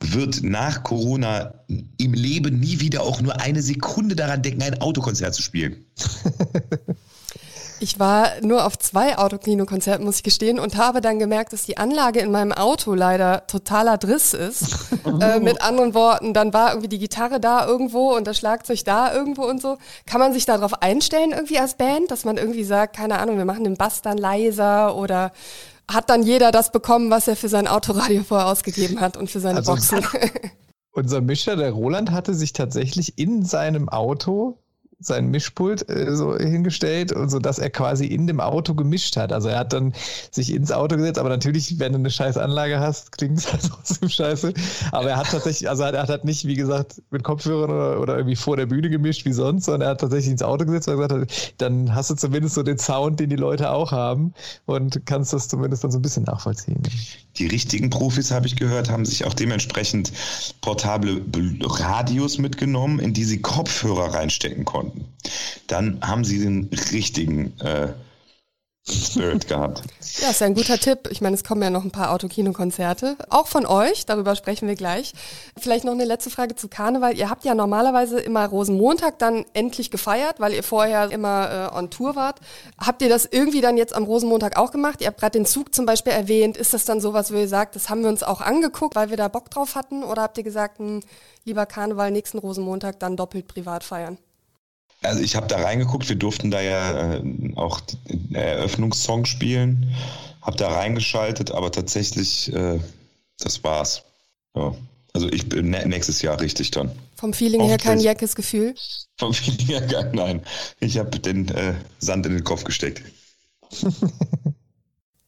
[0.00, 5.34] wird nach Corona im Leben nie wieder auch nur eine Sekunde daran denken, ein Autokonzert
[5.34, 5.84] zu spielen.
[7.78, 11.76] Ich war nur auf zwei Autokino-Konzerten, muss ich gestehen, und habe dann gemerkt, dass die
[11.76, 14.76] Anlage in meinem Auto leider totaler Driss ist.
[15.04, 15.20] Oh.
[15.20, 19.14] Äh, mit anderen Worten, dann war irgendwie die Gitarre da irgendwo und das Schlagzeug da
[19.14, 19.78] irgendwo und so.
[20.04, 23.44] Kann man sich darauf einstellen irgendwie als Band, dass man irgendwie sagt, keine Ahnung, wir
[23.44, 25.30] machen den Bass dann leiser oder
[25.88, 29.38] hat dann jeder das bekommen, was er für sein Autoradio vorher ausgegeben hat und für
[29.38, 30.04] seine also Boxen?
[30.90, 34.58] Unser Mischer, der Roland, hatte sich tatsächlich in seinem Auto
[34.98, 39.32] sein Mischpult äh, so hingestellt und so, dass er quasi in dem Auto gemischt hat.
[39.32, 39.92] Also er hat dann
[40.30, 43.62] sich ins Auto gesetzt, aber natürlich, wenn du eine scheiß Anlage hast, klingt es halt
[43.68, 44.54] trotzdem scheiße.
[44.92, 48.16] Aber er hat tatsächlich, also er hat halt nicht, wie gesagt, mit Kopfhörern oder, oder
[48.16, 50.96] irgendwie vor der Bühne gemischt wie sonst, sondern er hat tatsächlich ins Auto gesetzt und
[50.96, 54.32] gesagt, dann hast du zumindest so den Sound, den die Leute auch haben
[54.64, 56.82] und kannst das zumindest dann so ein bisschen nachvollziehen.
[57.36, 60.10] Die richtigen Profis, habe ich gehört, haben sich auch dementsprechend
[60.62, 61.22] portable
[61.62, 64.85] Radios mitgenommen, in die sie Kopfhörer reinstecken konnten.
[65.66, 67.92] Dann haben sie den richtigen äh,
[68.88, 69.82] Spirit gehabt.
[70.20, 71.08] Ja, ist ja ein guter Tipp.
[71.10, 73.16] Ich meine, es kommen ja noch ein paar Autokino-Konzerte.
[73.30, 75.12] Auch von euch, darüber sprechen wir gleich.
[75.58, 77.16] Vielleicht noch eine letzte Frage zu Karneval.
[77.16, 81.90] Ihr habt ja normalerweise immer Rosenmontag dann endlich gefeiert, weil ihr vorher immer äh, on
[81.90, 82.38] Tour wart.
[82.78, 85.00] Habt ihr das irgendwie dann jetzt am Rosenmontag auch gemacht?
[85.00, 86.56] Ihr habt gerade den Zug zum Beispiel erwähnt.
[86.56, 89.16] Ist das dann sowas, wo ihr sagt, das haben wir uns auch angeguckt, weil wir
[89.16, 90.04] da Bock drauf hatten?
[90.04, 91.00] Oder habt ihr gesagt, mh, hm,
[91.44, 94.18] lieber Karneval nächsten Rosenmontag dann doppelt privat feiern?
[95.02, 97.22] Also ich habe da reingeguckt, wir durften da ja äh,
[97.56, 99.94] auch den Eröffnungssong spielen,
[100.42, 102.80] habe da reingeschaltet, aber tatsächlich, äh,
[103.38, 104.02] das war's.
[104.54, 104.74] Ja.
[105.12, 106.90] Also ich bin nächstes Jahr richtig dann.
[107.14, 108.74] Vom Feeling her kein jeckes Gefühl?
[109.16, 110.42] Vom Feeling her kein, nein.
[110.80, 113.02] Ich habe den äh, Sand in den Kopf gesteckt.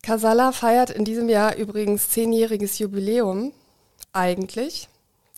[0.02, 3.52] Casala feiert in diesem Jahr übrigens zehnjähriges Jubiläum.
[4.12, 4.88] Eigentlich.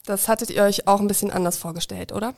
[0.05, 2.35] Das hattet ihr euch auch ein bisschen anders vorgestellt, oder?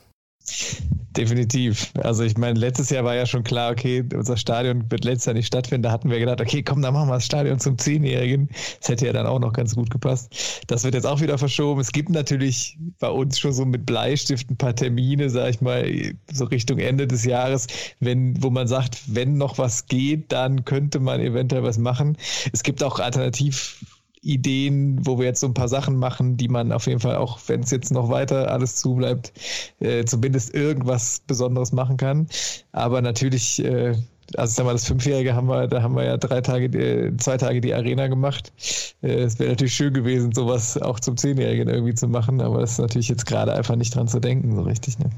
[1.15, 1.91] Definitiv.
[2.01, 5.35] Also ich meine, letztes Jahr war ja schon klar, okay, unser Stadion wird letztes Jahr
[5.35, 5.83] nicht stattfinden.
[5.83, 8.49] Da hatten wir gedacht, okay, komm, dann machen wir das Stadion zum Zehnjährigen.
[8.79, 10.63] Das hätte ja dann auch noch ganz gut gepasst.
[10.67, 11.79] Das wird jetzt auch wieder verschoben.
[11.79, 15.87] Es gibt natürlich bei uns schon so mit Bleistift ein paar Termine, sag ich mal,
[16.31, 17.67] so Richtung Ende des Jahres,
[17.99, 22.17] wenn, wo man sagt, wenn noch was geht, dann könnte man eventuell was machen.
[22.51, 23.85] Es gibt auch alternativ
[24.23, 27.39] Ideen, wo wir jetzt so ein paar Sachen machen, die man auf jeden Fall auch,
[27.47, 29.33] wenn es jetzt noch weiter alles zubleibt,
[29.79, 32.27] äh, zumindest irgendwas Besonderes machen kann.
[32.71, 33.95] Aber natürlich, äh,
[34.37, 37.37] also sag mal, das Fünfjährige haben wir, da haben wir ja drei Tage, äh, zwei
[37.37, 38.53] Tage die Arena gemacht.
[39.01, 42.73] Äh, es wäre natürlich schön gewesen, sowas auch zum Zehnjährigen irgendwie zu machen, aber das
[42.73, 44.99] ist natürlich jetzt gerade einfach nicht dran zu denken, so richtig.
[44.99, 45.09] Ne?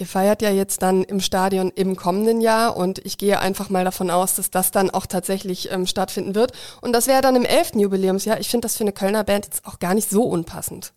[0.00, 3.84] Ihr feiert ja jetzt dann im Stadion im kommenden Jahr und ich gehe einfach mal
[3.84, 6.52] davon aus, dass das dann auch tatsächlich ähm, stattfinden wird.
[6.80, 7.72] Und das wäre dann im 11.
[7.74, 8.40] Jubiläumsjahr.
[8.40, 10.94] Ich finde das für eine Kölner Band jetzt auch gar nicht so unpassend.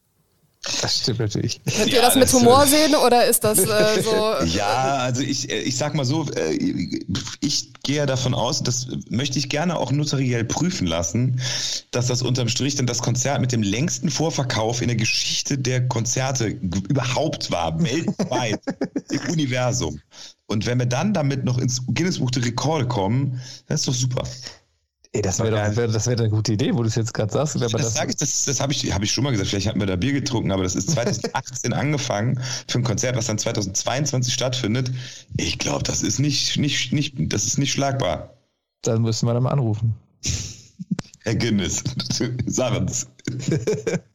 [0.81, 1.61] Das stimmt natürlich.
[1.65, 4.33] Könnt ihr ja, das mit das, Humor sehen oder ist das äh, so?
[4.45, 6.53] Ja, also ich, äh, ich sag mal so, äh,
[7.41, 11.41] ich gehe ja davon aus, das möchte ich gerne auch notariell prüfen lassen,
[11.91, 15.85] dass das unterm Strich dann das Konzert mit dem längsten Vorverkauf in der Geschichte der
[15.89, 18.61] Konzerte überhaupt war, weltweit
[19.09, 19.99] im Universum.
[20.45, 23.93] Und wenn wir dann damit noch ins Guinness Buch der Rekorde kommen, das ist doch
[23.93, 24.23] super.
[25.15, 27.31] Ey, das wäre doch wär, das wär eine gute Idee, wo du es jetzt gerade
[27.31, 27.61] sagst.
[27.61, 29.49] das das, sag ich, das, das habe ich, hab ich schon mal gesagt.
[29.49, 33.27] Vielleicht hatten wir da Bier getrunken, aber das ist 2018 angefangen für ein Konzert, was
[33.27, 34.91] dann 2022 stattfindet.
[35.37, 38.33] Ich glaube, das ist nicht, nicht, nicht, das ist nicht schlagbar.
[38.81, 39.93] Dann müssen wir dann mal anrufen.
[41.19, 41.83] Herr Guinness,
[42.47, 43.07] sag uns.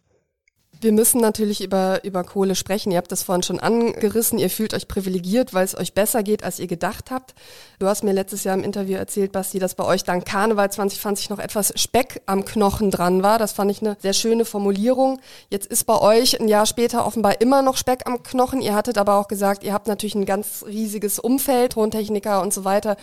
[0.80, 2.92] Wir müssen natürlich über, über Kohle sprechen.
[2.92, 4.38] Ihr habt das vorhin schon angerissen.
[4.38, 7.34] Ihr fühlt euch privilegiert, weil es euch besser geht, als ihr gedacht habt.
[7.80, 11.30] Du hast mir letztes Jahr im Interview erzählt, Basti, dass bei euch dann Karneval 2020
[11.30, 13.38] noch etwas Speck am Knochen dran war.
[13.38, 15.20] Das fand ich eine sehr schöne Formulierung.
[15.50, 18.60] Jetzt ist bei euch ein Jahr später offenbar immer noch Speck am Knochen.
[18.60, 22.64] Ihr hattet aber auch gesagt, ihr habt natürlich ein ganz riesiges Umfeld, Tontechniker und so
[22.64, 22.96] weiter,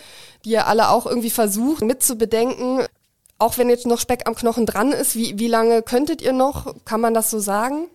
[0.46, 2.86] die ihr alle auch irgendwie versucht mitzubedenken
[3.38, 6.74] auch wenn jetzt noch Speck am Knochen dran ist, wie, wie lange könntet ihr noch?
[6.84, 7.88] Kann man das so sagen?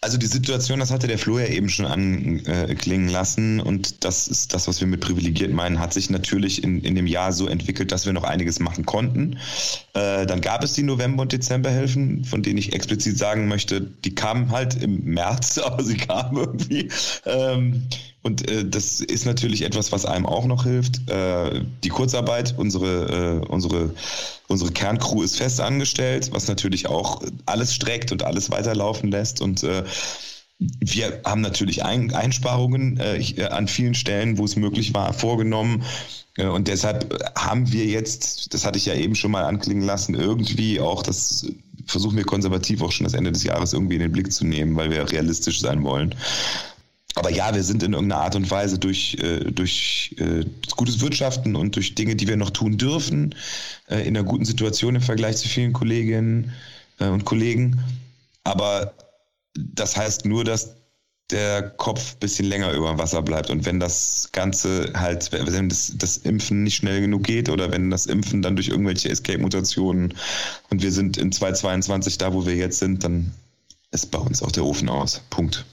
[0.00, 4.54] Also die Situation, das hatte der Flo ja eben schon anklingen lassen und das ist
[4.54, 7.90] das, was wir mit privilegiert meinen, hat sich natürlich in, in dem Jahr so entwickelt,
[7.90, 9.38] dass wir noch einiges machen konnten.
[9.94, 14.14] Äh, dann gab es die November- und Dezemberhilfen, von denen ich explizit sagen möchte, die
[14.14, 16.90] kamen halt im März, aber sie kamen irgendwie.
[17.26, 17.88] Ähm,
[18.22, 21.08] Und äh, das ist natürlich etwas, was einem auch noch hilft.
[21.08, 23.94] Äh, die Kurzarbeit, unsere, äh, unsere,
[24.48, 29.40] unsere Kerncrew ist fest angestellt, was natürlich auch alles streckt und alles weiterlaufen lässt.
[29.40, 29.84] Und äh,
[30.58, 35.84] wir haben natürlich Ein Einsparungen äh, äh an vielen Stellen, wo es möglich war, vorgenommen.
[36.36, 40.14] Äh, und deshalb haben wir jetzt, das hatte ich ja eben schon mal anklingen lassen,
[40.14, 41.46] irgendwie auch das
[41.86, 44.76] versuchen wir konservativ auch schon das Ende des Jahres irgendwie in den Blick zu nehmen,
[44.76, 46.14] weil wir realistisch sein wollen.
[47.18, 50.44] Aber ja, wir sind in irgendeiner Art und Weise durch, äh, durch äh,
[50.76, 53.34] gutes Wirtschaften und durch Dinge, die wir noch tun dürfen,
[53.88, 56.52] äh, in einer guten Situation im Vergleich zu vielen Kolleginnen
[57.00, 57.82] äh, und Kollegen.
[58.44, 58.94] Aber
[59.54, 60.76] das heißt nur, dass
[61.30, 63.50] der Kopf ein bisschen länger über dem Wasser bleibt.
[63.50, 67.90] Und wenn das Ganze halt, wenn das, das Impfen nicht schnell genug geht oder wenn
[67.90, 70.14] das Impfen dann durch irgendwelche Escape-Mutationen
[70.70, 73.32] und wir sind in 2022 da, wo wir jetzt sind, dann
[73.90, 75.20] ist bei uns auch der Ofen aus.
[75.30, 75.66] Punkt.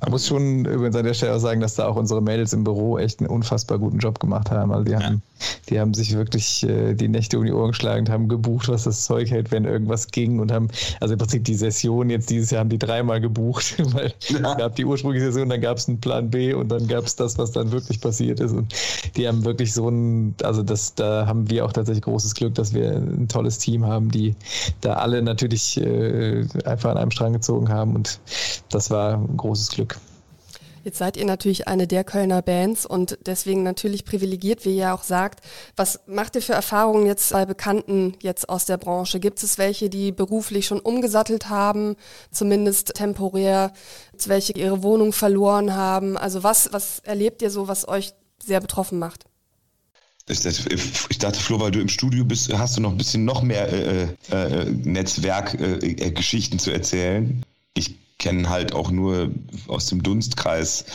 [0.00, 2.64] Man muss schon übrigens an der Stelle auch sagen, dass da auch unsere Mädels im
[2.64, 4.72] Büro echt einen unfassbar guten Job gemacht haben.
[4.72, 5.02] Also die ja.
[5.02, 5.22] haben,
[5.68, 8.84] die haben sich wirklich äh, die Nächte um die Ohren geschlagen und haben gebucht, was
[8.84, 10.68] das Zeug hält, wenn irgendwas ging und haben,
[11.00, 14.52] also im Prinzip die Session jetzt dieses Jahr haben die dreimal gebucht, weil ja.
[14.52, 17.16] es gab die ursprüngliche Session, dann gab es einen Plan B und dann gab es
[17.16, 18.52] das, was dann wirklich passiert ist.
[18.52, 18.74] Und
[19.16, 22.74] die haben wirklich so ein, also das, da haben wir auch tatsächlich großes Glück, dass
[22.74, 24.34] wir ein tolles Team haben, die
[24.80, 28.20] da alle natürlich äh, einfach an einem Strang gezogen haben und
[28.70, 29.95] das war ein großes Glück.
[30.86, 35.02] Jetzt seid ihr natürlich eine der Kölner Bands und deswegen natürlich privilegiert, wie ihr auch
[35.02, 35.40] sagt.
[35.74, 39.18] Was macht ihr für Erfahrungen jetzt bei Bekannten jetzt aus der Branche?
[39.18, 41.96] Gibt es welche, die beruflich schon umgesattelt haben,
[42.30, 43.72] zumindest temporär,
[44.26, 46.16] welche ihre Wohnung verloren haben?
[46.16, 49.24] Also was, was erlebt ihr so, was euch sehr betroffen macht?
[50.28, 50.38] Ich,
[51.18, 54.02] dachte, Flo, weil du im Studio bist, hast du noch ein bisschen noch mehr äh,
[54.30, 57.44] äh, äh Netzwerkgeschichten äh, zu erzählen.
[57.74, 59.30] Ich kennen halt auch nur
[59.68, 60.86] aus dem Dunstkreis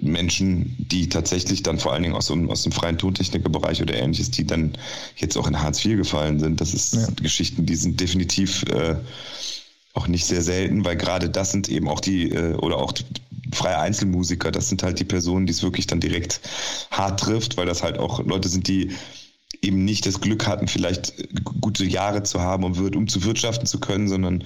[0.00, 4.30] Menschen, die tatsächlich dann vor allen Dingen aus, dem, aus dem freien Tontechnikerbereich oder ähnliches,
[4.30, 4.72] die dann
[5.16, 6.60] jetzt auch in Hartz IV gefallen sind.
[6.60, 7.06] Das ist ja.
[7.20, 8.96] Geschichten, die sind definitiv äh,
[9.94, 12.92] auch nicht sehr selten, weil gerade das sind eben auch die, äh, oder auch
[13.52, 16.40] freie Einzelmusiker, das sind halt die Personen, die es wirklich dann direkt
[16.90, 18.92] hart trifft, weil das halt auch Leute sind, die
[19.60, 21.12] eben nicht das Glück hatten, vielleicht
[21.60, 24.44] gute Jahre zu haben, um, um zu wirtschaften zu können, sondern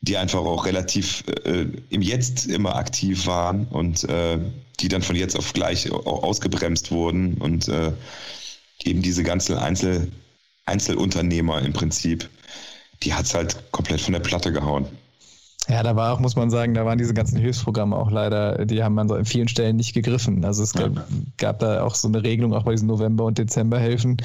[0.00, 4.38] die einfach auch relativ äh, im Jetzt immer aktiv waren und äh,
[4.80, 7.92] die dann von jetzt auf gleich auch ausgebremst wurden und äh,
[8.84, 10.12] eben diese ganzen Einzel
[10.66, 12.28] Einzelunternehmer im Prinzip,
[13.02, 14.86] die hat es halt komplett von der Platte gehauen.
[15.68, 18.84] Ja, da war auch, muss man sagen, da waren diese ganzen Hilfsprogramme auch leider, die
[18.84, 20.44] haben an so vielen Stellen nicht gegriffen.
[20.44, 20.92] Also es gab,
[21.38, 24.16] gab da auch so eine Regelung, auch bei diesen November- und Dezemberhilfen,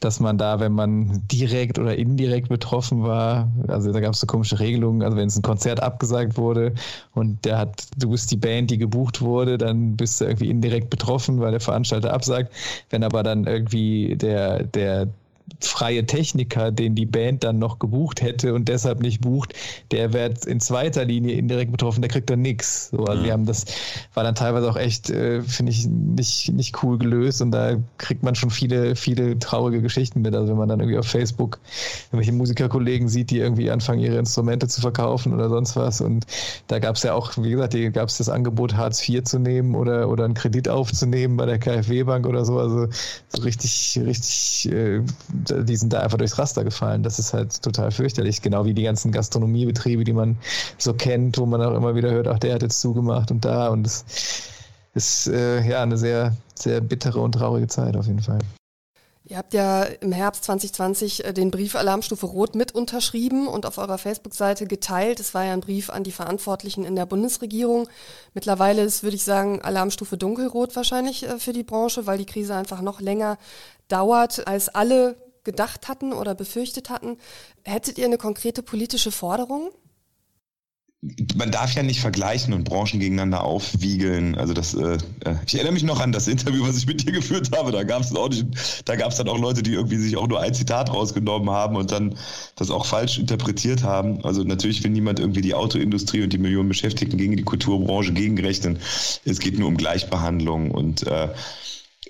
[0.00, 4.26] dass man da, wenn man direkt oder indirekt betroffen war, also da gab es so
[4.26, 6.74] komische Regelungen, also wenn es ein Konzert abgesagt wurde
[7.14, 10.90] und der hat, du bist die Band, die gebucht wurde, dann bist du irgendwie indirekt
[10.90, 12.52] betroffen, weil der Veranstalter absagt.
[12.90, 15.08] Wenn aber dann irgendwie der, der
[15.60, 19.54] freie Techniker, den die Band dann noch gebucht hätte und deshalb nicht bucht,
[19.90, 22.90] der wird in zweiter Linie indirekt betroffen, der kriegt dann nichts.
[22.90, 23.24] So, also mhm.
[23.24, 23.64] wir haben das,
[24.14, 28.22] war dann teilweise auch echt, äh, finde ich, nicht, nicht cool gelöst und da kriegt
[28.22, 30.34] man schon viele, viele traurige Geschichten mit.
[30.34, 31.58] Also wenn man dann irgendwie auf Facebook
[32.06, 36.00] irgendwelche Musikerkollegen sieht, die irgendwie anfangen, ihre Instrumente zu verkaufen oder sonst was.
[36.00, 36.26] Und
[36.68, 39.74] da gab es ja auch, wie gesagt, gab es das Angebot, Hartz IV zu nehmen
[39.74, 42.58] oder, oder einen Kredit aufzunehmen bei der KfW-Bank oder so.
[42.58, 42.88] Also
[43.28, 45.02] so richtig, richtig äh,
[45.50, 47.02] die sind da einfach durchs Raster gefallen.
[47.02, 48.42] Das ist halt total fürchterlich.
[48.42, 50.38] Genau wie die ganzen Gastronomiebetriebe, die man
[50.78, 53.68] so kennt, wo man auch immer wieder hört, ach, der hat jetzt zugemacht und da.
[53.68, 54.04] Und es
[54.94, 58.38] ist äh, ja eine sehr, sehr bittere und traurige Zeit auf jeden Fall.
[59.24, 63.78] Ihr habt ja im Herbst 2020 äh, den Brief Alarmstufe Rot mit unterschrieben und auf
[63.78, 65.20] eurer Facebook-Seite geteilt.
[65.20, 67.88] Es war ja ein Brief an die Verantwortlichen in der Bundesregierung.
[68.34, 72.54] Mittlerweile ist, würde ich sagen, Alarmstufe Dunkelrot wahrscheinlich äh, für die Branche, weil die Krise
[72.54, 73.38] einfach noch länger
[73.88, 77.18] dauert, als alle gedacht hatten oder befürchtet hatten.
[77.64, 79.70] Hättet ihr eine konkrete politische Forderung?
[81.34, 84.36] man darf ja nicht vergleichen und Branchen gegeneinander aufwiegeln.
[84.36, 87.10] Also das, äh, äh ich erinnere mich noch an das Interview, was ich mit dir
[87.10, 87.72] geführt habe.
[87.72, 88.12] Da gab es
[88.84, 91.74] da gab es dann auch Leute, die irgendwie sich auch nur ein Zitat rausgenommen haben
[91.74, 92.16] und dann
[92.54, 94.24] das auch falsch interpretiert haben.
[94.24, 98.78] Also natürlich will niemand irgendwie die Autoindustrie und die Millionen Beschäftigten gegen die Kulturbranche gegenrechnen.
[99.24, 101.30] Es geht nur um Gleichbehandlung und äh,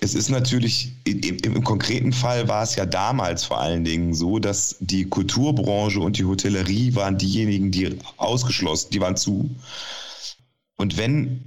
[0.03, 4.37] es ist natürlich, im, im, konkreten Fall war es ja damals vor allen Dingen so,
[4.37, 9.49] dass die Kulturbranche und die Hotellerie waren diejenigen, die ausgeschlossen, die waren zu.
[10.75, 11.41] Und wenn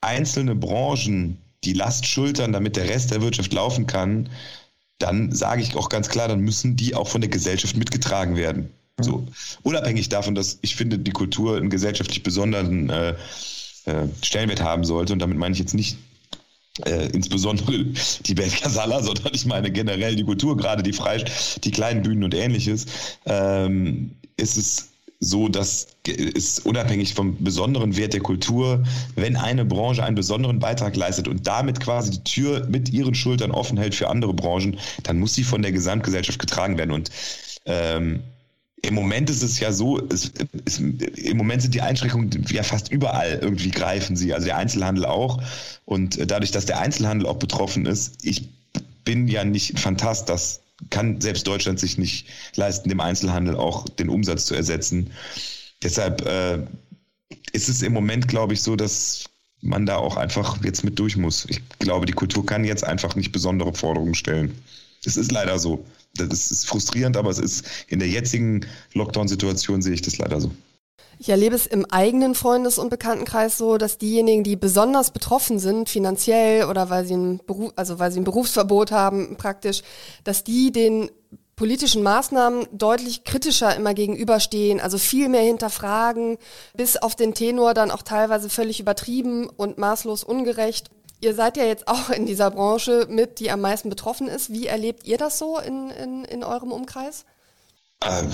[0.00, 4.28] einzelne Branchen die Last schultern, damit der Rest der Wirtschaft laufen kann,
[4.98, 8.70] dann sage ich auch ganz klar, dann müssen die auch von der Gesellschaft mitgetragen werden.
[9.00, 9.26] So,
[9.62, 13.14] unabhängig davon, dass ich finde, die Kultur einen gesellschaftlich besonderen äh,
[13.84, 15.12] äh, Stellenwert haben sollte.
[15.12, 15.98] Und damit meine ich jetzt nicht
[16.84, 17.84] äh, insbesondere
[18.26, 21.24] die Band Casala, sondern ich meine generell die Kultur, gerade die Frei
[21.64, 22.86] die kleinen Bühnen und ähnliches,
[23.26, 28.84] ähm, ist es so, dass es unabhängig vom besonderen Wert der Kultur,
[29.14, 33.50] wenn eine Branche einen besonderen Beitrag leistet und damit quasi die Tür mit ihren Schultern
[33.50, 36.90] offen hält für andere Branchen, dann muss sie von der Gesamtgesellschaft getragen werden.
[36.90, 37.10] Und
[37.64, 38.22] ähm,
[38.82, 40.32] im Moment ist es ja so, es,
[40.64, 45.06] es, im Moment sind die Einschränkungen ja fast überall irgendwie greifen sie, also der Einzelhandel
[45.06, 45.42] auch.
[45.84, 48.48] Und dadurch, dass der Einzelhandel auch betroffen ist, ich
[49.04, 50.60] bin ja nicht ein Fantast, dass
[50.90, 55.10] kann selbst Deutschland sich nicht leisten, dem Einzelhandel auch den Umsatz zu ersetzen.
[55.82, 56.58] Deshalb äh,
[57.52, 59.24] ist es im Moment, glaube ich, so, dass
[59.62, 61.46] man da auch einfach jetzt mit durch muss.
[61.48, 64.58] Ich glaube, die Kultur kann jetzt einfach nicht besondere Forderungen stellen.
[65.06, 65.84] Es ist leider so.
[66.14, 70.50] Das ist frustrierend, aber es ist in der jetzigen Lockdown-Situation sehe ich das leider so.
[71.18, 75.88] Ich erlebe es im eigenen Freundes- und Bekanntenkreis so, dass diejenigen, die besonders betroffen sind,
[75.88, 79.82] finanziell oder weil sie ein Beruf, also weil sie ein Berufsverbot haben, praktisch,
[80.24, 81.10] dass die den
[81.56, 86.36] politischen Maßnahmen deutlich kritischer immer gegenüberstehen, also viel mehr hinterfragen,
[86.76, 90.90] bis auf den Tenor dann auch teilweise völlig übertrieben und maßlos ungerecht.
[91.20, 94.52] Ihr seid ja jetzt auch in dieser Branche mit, die am meisten betroffen ist.
[94.52, 97.24] Wie erlebt ihr das so in, in, in eurem Umkreis?
[98.04, 98.30] Ähm,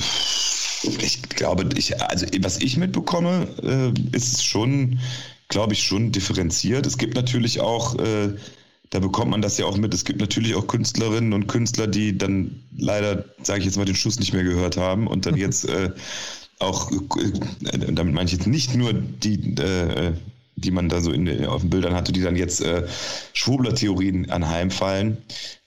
[0.83, 4.99] ich glaube, ich, also was ich mitbekomme, äh, ist schon,
[5.49, 6.87] glaube ich, schon differenziert.
[6.87, 8.35] Es gibt natürlich auch, äh,
[8.91, 12.19] da bekommt man das ja auch mit, es gibt natürlich auch Künstlerinnen und Künstler, die
[12.19, 15.69] dann leider, sage ich jetzt mal, den Schuss nicht mehr gehört haben und dann jetzt
[15.69, 15.91] äh,
[16.59, 20.15] auch, äh, damit meine ich jetzt nicht nur die, äh,
[20.65, 22.87] die man da so in, auf den Bildern hatte, die dann jetzt äh,
[23.35, 25.19] Schwurbler-Theorien anheimfallen.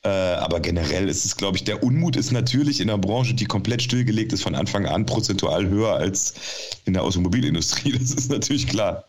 [0.03, 3.45] Äh, aber generell ist es, glaube ich, der Unmut ist natürlich in einer Branche, die
[3.45, 6.33] komplett stillgelegt ist, von Anfang an prozentual höher als
[6.85, 7.91] in der Automobilindustrie.
[8.05, 9.05] Das ist natürlich klar.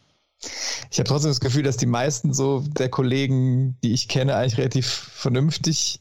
[0.91, 4.59] Ich habe trotzdem das Gefühl, dass die meisten so der Kollegen, die ich kenne, eigentlich
[4.59, 6.01] relativ vernünftig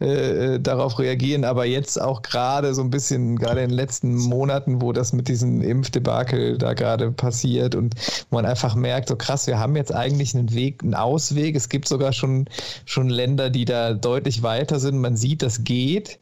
[0.00, 4.16] äh, äh, darauf reagieren, aber jetzt auch gerade so ein bisschen, gerade in den letzten
[4.16, 7.94] Monaten, wo das mit diesem Impfdebakel da gerade passiert und
[8.30, 11.54] man einfach merkt, so krass, wir haben jetzt eigentlich einen Weg, einen Ausweg.
[11.54, 12.46] Es gibt sogar schon,
[12.84, 14.98] schon Länder, die da deutlich weiter sind.
[14.98, 16.18] Man sieht, das geht.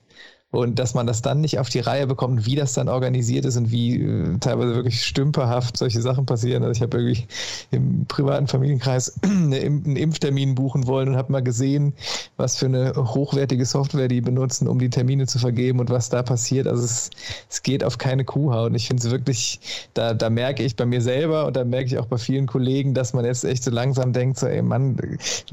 [0.52, 3.56] Und dass man das dann nicht auf die Reihe bekommt, wie das dann organisiert ist
[3.56, 6.62] und wie äh, teilweise wirklich stümperhaft solche Sachen passieren.
[6.62, 7.24] Also ich habe irgendwie
[7.70, 11.94] im privaten Familienkreis einen Impftermin buchen wollen und habe mal gesehen,
[12.36, 16.22] was für eine hochwertige Software die benutzen, um die Termine zu vergeben und was da
[16.22, 16.66] passiert.
[16.66, 17.08] Also es,
[17.48, 18.74] es geht auf keine Kuhhaut.
[18.76, 19.58] Ich finde es wirklich,
[19.94, 22.92] da, da merke ich bei mir selber und da merke ich auch bei vielen Kollegen,
[22.92, 24.98] dass man jetzt echt so langsam denkt, so, ey Mann,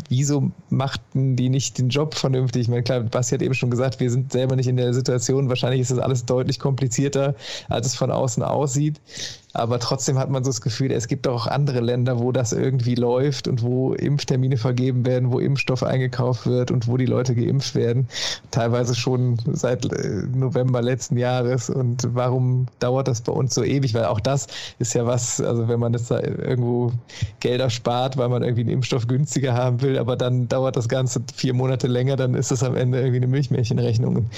[0.09, 2.63] wieso machten die nicht den Job vernünftig?
[2.63, 5.49] Ich meine, klar, Basti hat eben schon gesagt, wir sind selber nicht in der Situation.
[5.49, 7.35] Wahrscheinlich ist das alles deutlich komplizierter,
[7.67, 8.99] als es von außen aussieht.
[9.53, 12.93] Aber trotzdem hat man so das Gefühl, es gibt auch andere Länder, wo das irgendwie
[12.93, 17.73] läuft und wo Impftermine vergeben werden, wo Impfstoff eingekauft wird und wo die Leute geimpft
[17.73, 18.07] werden.
[18.51, 21.71] Teilweise schon seit äh, November letzten Jahres.
[21.71, 23.95] Und warum dauert das bei uns so ewig?
[23.95, 26.91] Weil auch das ist ja was, also wenn man jetzt da irgendwo
[27.39, 31.21] Gelder spart, weil man irgendwie einen Impfstoff günstiger haben will, aber dann dauert das Ganze
[31.33, 34.29] vier Monate länger, dann ist das am Ende irgendwie eine Milchmädchenrechnung.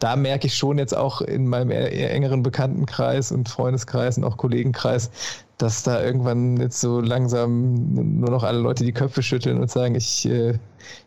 [0.00, 4.53] Da merke ich schon jetzt auch in meinem engeren Bekanntenkreis und Freundeskreis und auch Kollegen,
[4.54, 5.10] Kollegenkreis,
[5.58, 7.74] dass da irgendwann jetzt so langsam
[8.20, 10.58] nur noch alle Leute die Köpfe schütteln und sagen, ich äh,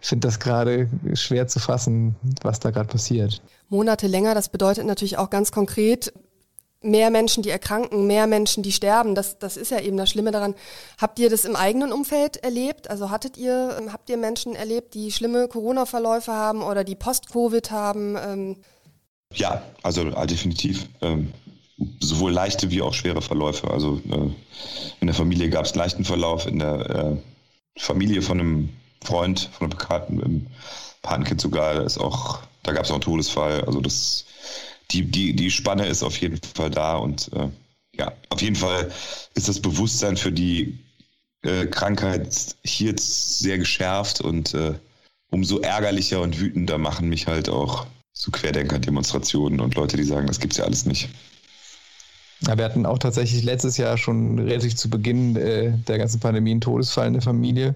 [0.02, 3.42] finde das gerade schwer zu fassen, was da gerade passiert.
[3.70, 6.14] Monate länger, das bedeutet natürlich auch ganz konkret,
[6.82, 9.16] mehr Menschen, die erkranken, mehr Menschen, die sterben.
[9.16, 10.56] Das, das ist ja eben das Schlimme daran.
[10.98, 12.90] Habt ihr das im eigenen Umfeld erlebt?
[12.90, 18.16] Also hattet ihr, habt ihr Menschen erlebt, die schlimme Corona-Verläufe haben oder die Post-Covid haben?
[18.16, 18.56] Ähm?
[19.34, 20.88] Ja, also definitiv.
[21.02, 21.34] Ähm,
[22.00, 23.70] sowohl leichte wie auch schwere Verläufe.
[23.70, 24.30] Also äh,
[25.00, 28.70] in der Familie gab es leichten Verlauf, in der äh, Familie von einem
[29.04, 30.48] Freund, von einem Bekannten, im
[31.02, 33.64] Patenkind sogar, da ist auch, da gab es auch einen Todesfall.
[33.66, 34.26] Also das,
[34.92, 37.50] die, die, die Spanne ist auf jeden Fall da und äh,
[37.96, 38.92] ja, auf jeden Fall
[39.36, 40.80] ist das Bewusstsein für die
[41.44, 44.74] äh, Krankheit hier sehr geschärft und äh,
[45.30, 50.40] umso ärgerlicher und wütender machen mich halt auch so Querdenker-Demonstrationen und Leute, die sagen, das
[50.40, 51.10] gibt's ja alles nicht.
[52.42, 56.52] Ja, wir hatten auch tatsächlich letztes Jahr schon relativ zu Beginn äh, der ganzen Pandemie
[56.52, 57.76] einen Todesfall in der Familie.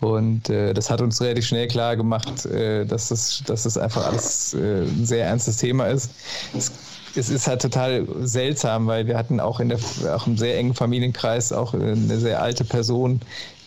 [0.00, 4.04] Und äh, das hat uns relativ schnell klar gemacht, äh, dass, das, dass das einfach
[4.04, 6.10] alles äh, ein sehr ernstes Thema ist.
[6.56, 6.72] Es,
[7.14, 9.78] es, ist halt total seltsam, weil wir hatten auch in der
[10.12, 13.20] auch im sehr engen Familienkreis auch eine sehr alte Person,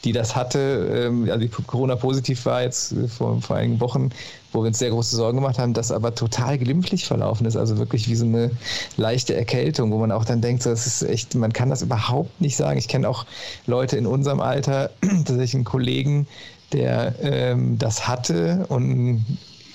[0.05, 4.11] die das hatte, ähm, also die Corona-positiv war jetzt äh, vor, vor einigen Wochen,
[4.51, 7.57] wo wir uns sehr große Sorgen gemacht haben, das aber total glimpflich verlaufen ist.
[7.57, 8.51] Also wirklich wie so eine
[8.95, 12.55] leichte Erkältung, wo man auch dann denkt, das ist echt, man kann das überhaupt nicht
[12.55, 12.77] sagen.
[12.77, 13.25] Ich kenne auch
[13.65, 16.27] Leute in unserem Alter, tatsächlich einen Kollegen,
[16.71, 19.25] der ähm, das hatte und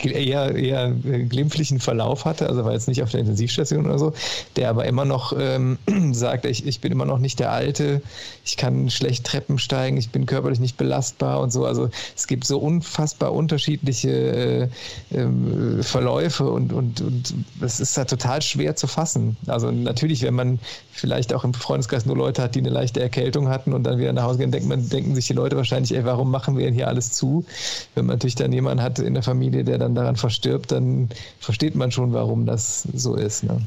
[0.04, 4.12] eher, eher glimpflichen Verlauf hatte, also war jetzt nicht auf der Intensivstation oder so,
[4.56, 5.78] der aber immer noch ähm,
[6.12, 8.02] sagt, ich, ich bin immer noch nicht der Alte,
[8.44, 11.64] ich kann schlecht Treppen steigen, ich bin körperlich nicht belastbar und so.
[11.64, 14.70] Also es gibt so unfassbar unterschiedliche
[15.12, 19.36] äh, äh, Verläufe und, und, und es ist da total schwer zu fassen.
[19.46, 20.58] Also natürlich, wenn man
[20.92, 24.12] vielleicht auch im Freundeskreis nur Leute hat, die eine leichte Erkältung hatten und dann wieder
[24.12, 26.74] nach Hause gehen, denkt man, denken sich die Leute wahrscheinlich, ey, warum machen wir denn
[26.74, 27.44] hier alles zu?
[27.94, 31.08] Wenn man natürlich dann jemanden hat in der Familie, der dann dann daran verstirbt, dann
[31.38, 33.44] versteht man schon, warum das so ist.
[33.44, 33.60] Ne?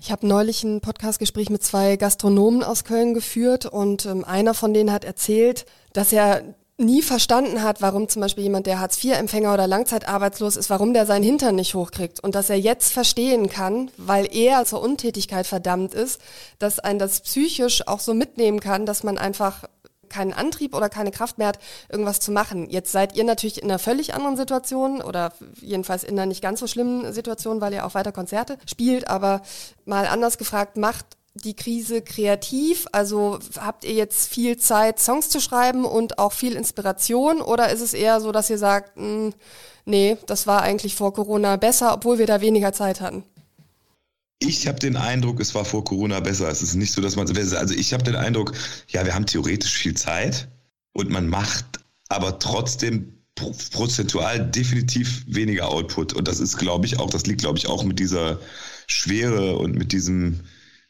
[0.00, 4.72] Ich habe neulich ein Podcastgespräch mit zwei Gastronomen aus Köln geführt und ähm, einer von
[4.72, 6.42] denen hat erzählt, dass er
[6.80, 11.24] nie verstanden hat, warum zum Beispiel jemand, der Hartz-IV-Empfänger oder langzeitarbeitslos ist, warum der seinen
[11.24, 12.20] Hintern nicht hochkriegt.
[12.20, 16.20] Und dass er jetzt verstehen kann, weil er zur Untätigkeit verdammt ist,
[16.60, 19.64] dass ein das psychisch auch so mitnehmen kann, dass man einfach
[20.08, 22.68] keinen Antrieb oder keine Kraft mehr hat, irgendwas zu machen.
[22.70, 26.60] Jetzt seid ihr natürlich in einer völlig anderen Situation oder jedenfalls in einer nicht ganz
[26.60, 29.08] so schlimmen Situation, weil ihr auch weiter Konzerte spielt.
[29.08, 29.42] Aber
[29.84, 32.86] mal anders gefragt, macht die Krise kreativ?
[32.92, 37.40] Also habt ihr jetzt viel Zeit, Songs zu schreiben und auch viel Inspiration?
[37.40, 39.34] Oder ist es eher so, dass ihr sagt, mh, hm,
[39.84, 43.24] nee, das war eigentlich vor Corona besser, obwohl wir da weniger Zeit hatten?
[44.40, 46.48] Ich habe den Eindruck, es war vor Corona besser.
[46.48, 48.52] Es ist nicht so, dass man, also ich habe den Eindruck,
[48.88, 50.48] ja, wir haben theoretisch viel Zeit
[50.92, 56.12] und man macht aber trotzdem prozentual definitiv weniger Output.
[56.12, 58.40] Und das ist, glaube ich, auch, das liegt, glaube ich, auch mit dieser
[58.86, 60.40] Schwere und mit diesem,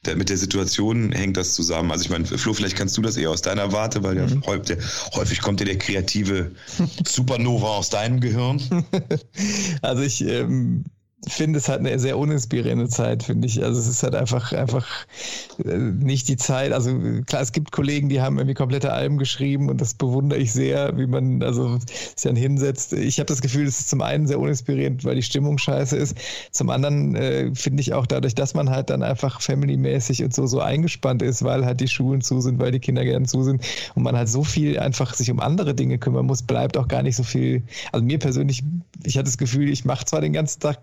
[0.07, 1.90] der, mit der Situation hängt das zusammen.
[1.90, 4.42] Also ich meine, Flo, vielleicht kannst du das eher aus deiner Warte, weil mhm.
[4.66, 4.78] der,
[5.14, 6.53] häufig kommt ja der kreative
[7.07, 8.61] Supernova aus deinem Gehirn.
[9.82, 10.84] Also ich ähm,
[11.27, 13.62] finde, es hat eine sehr uninspirierende Zeit, finde ich.
[13.64, 14.87] Also es ist halt einfach, einfach
[15.64, 16.73] äh, nicht die Zeit.
[16.73, 16.97] Also
[17.27, 20.97] klar, es gibt Kollegen, die haben irgendwie komplette Alben geschrieben und das bewundere ich sehr,
[20.97, 22.93] wie man also sich dann hinsetzt.
[22.93, 26.16] Ich habe das Gefühl, es ist zum einen sehr uninspirierend, weil die Stimmung scheiße ist.
[26.53, 30.47] Zum anderen äh, finde ich auch dadurch, dass man halt dann einfach familymäßig und so
[30.47, 33.62] so eingespannt ist, weil halt die Schulen zu sind, weil die Kindergärten zu sind
[33.97, 37.03] und man halt so viel einfach sich um andere Dinge kümmern muss, bleibt auch gar
[37.03, 37.64] nicht so viel.
[37.91, 38.62] Also mir persönlich,
[39.05, 40.79] ich hatte das Gefühl, ich mache zwar den ganzen Tag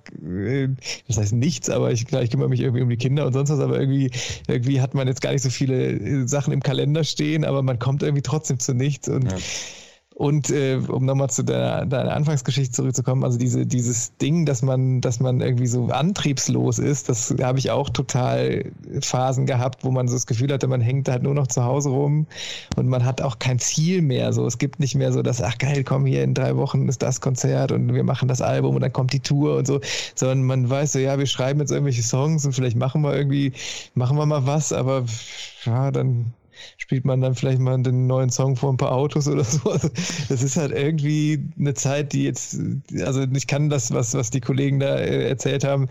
[1.08, 3.50] das heißt nichts, aber ich, klar, ich kümmere mich irgendwie um die Kinder und sonst
[3.50, 4.12] was, aber irgendwie,
[4.48, 7.80] irgendwie hat man jetzt gar nicht so viele äh, Sachen im Kalender stehen, aber man
[7.80, 9.38] kommt irgendwie trotzdem zu nichts und ja.
[10.16, 15.02] Und äh, um nochmal zu deiner, deiner Anfangsgeschichte zurückzukommen, also diese, dieses Ding, dass man,
[15.02, 20.08] dass man irgendwie so antriebslos ist, das habe ich auch total Phasen gehabt, wo man
[20.08, 22.28] so das Gefühl hatte, man hängt halt nur noch zu Hause rum
[22.78, 24.32] und man hat auch kein Ziel mehr.
[24.32, 27.04] So, es gibt nicht mehr so, dass, ach geil, komm hier in drei Wochen ist
[27.04, 29.82] das Konzert und wir machen das Album und dann kommt die Tour und so,
[30.16, 33.52] sondern man weiß so, ja, wir schreiben jetzt irgendwelche Songs und vielleicht machen wir irgendwie,
[33.96, 35.04] machen wir mal was, aber
[35.66, 36.32] ja, dann
[36.78, 39.70] spielt man dann vielleicht mal den neuen Song vor ein paar Autos oder so.
[39.70, 39.90] Also
[40.30, 42.58] das ist halt irgendwie eine Zeit, die jetzt,
[43.02, 45.90] also ich kann das, was, was die Kollegen da äh, erzählt haben,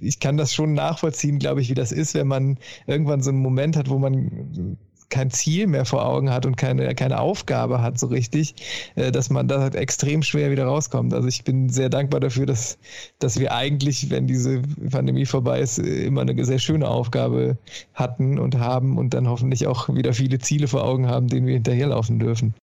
[0.00, 3.40] ich kann das schon nachvollziehen, glaube ich, wie das ist, wenn man irgendwann so einen
[3.40, 4.76] Moment hat, wo man
[5.10, 8.54] kein Ziel mehr vor Augen hat und keine, keine Aufgabe hat so richtig,
[8.94, 11.12] äh, dass man da extrem schwer wieder rauskommt.
[11.12, 12.78] Also ich bin sehr dankbar dafür, dass,
[13.18, 17.58] dass wir eigentlich, wenn diese Pandemie vorbei ist, immer eine sehr schöne Aufgabe
[17.94, 21.54] hatten und haben und dann hoffentlich auch wieder viele Ziele vor Augen haben, denen wir
[21.54, 22.54] hinterherlaufen dürfen.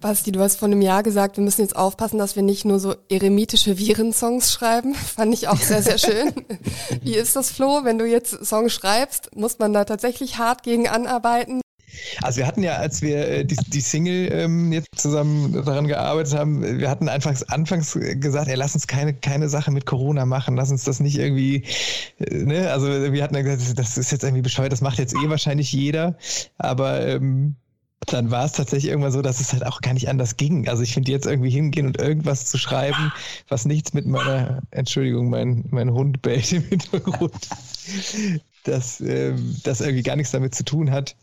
[0.00, 2.80] Basti, du hast vor einem Jahr gesagt, wir müssen jetzt aufpassen, dass wir nicht nur
[2.80, 4.94] so eremitische Virensongs schreiben.
[5.16, 6.32] Fand ich auch sehr, sehr schön.
[7.02, 7.80] Wie ist das, Flo?
[7.84, 11.60] Wenn du jetzt Songs schreibst, muss man da tatsächlich hart gegen anarbeiten?
[12.22, 16.34] Also wir hatten ja, als wir äh, die, die Single ähm, jetzt zusammen daran gearbeitet
[16.34, 20.56] haben, wir hatten anfangs, anfangs gesagt, ey, lass uns keine, keine Sache mit Corona machen,
[20.56, 21.64] lass uns das nicht irgendwie,
[22.18, 25.14] äh, ne, also wir hatten ja gesagt, das ist jetzt irgendwie bescheuert, das macht jetzt
[25.14, 26.16] eh wahrscheinlich jeder,
[26.58, 27.56] aber ähm,
[28.06, 30.68] dann war es tatsächlich irgendwann so, dass es halt auch gar nicht anders ging.
[30.68, 33.12] Also ich finde jetzt irgendwie hingehen und irgendwas zu schreiben,
[33.48, 37.48] was nichts mit meiner, Entschuldigung, mein, mein Hund bellt im Hintergrund,
[38.64, 41.14] dass äh, das irgendwie gar nichts damit zu tun hat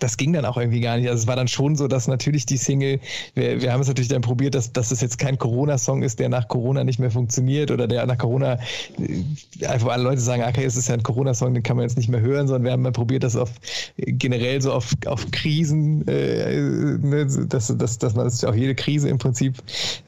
[0.00, 1.08] das ging dann auch irgendwie gar nicht.
[1.08, 2.98] Also es war dann schon so, dass natürlich die Single,
[3.34, 6.28] wir, wir haben es natürlich dann probiert, dass, dass es jetzt kein Corona-Song ist, der
[6.28, 8.58] nach Corona nicht mehr funktioniert oder der nach Corona
[8.98, 11.96] äh, einfach alle Leute sagen, okay, es ist ja ein Corona-Song, den kann man jetzt
[11.96, 13.50] nicht mehr hören, sondern wir haben mal probiert, das auf
[13.96, 19.08] generell so auf, auf Krisen, äh, ne, dass, dass, dass man das auch jede Krise
[19.08, 19.56] im Prinzip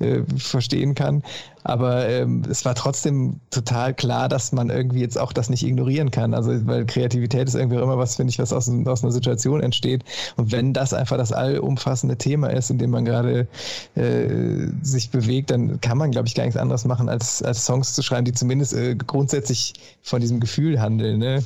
[0.00, 1.22] äh, verstehen kann.
[1.66, 6.10] Aber ähm, es war trotzdem total klar, dass man irgendwie jetzt auch das nicht ignorieren
[6.10, 6.34] kann.
[6.34, 9.73] Also, weil Kreativität ist irgendwie immer was, finde ich, was aus, aus einer Situation entsteht
[9.74, 10.04] entsteht.
[10.36, 13.48] Und wenn das einfach das allumfassende Thema ist, in dem man gerade
[13.94, 17.94] äh, sich bewegt, dann kann man, glaube ich, gar nichts anderes machen, als, als Songs
[17.94, 21.18] zu schreiben, die zumindest äh, grundsätzlich von diesem Gefühl handeln.
[21.18, 21.42] Ne?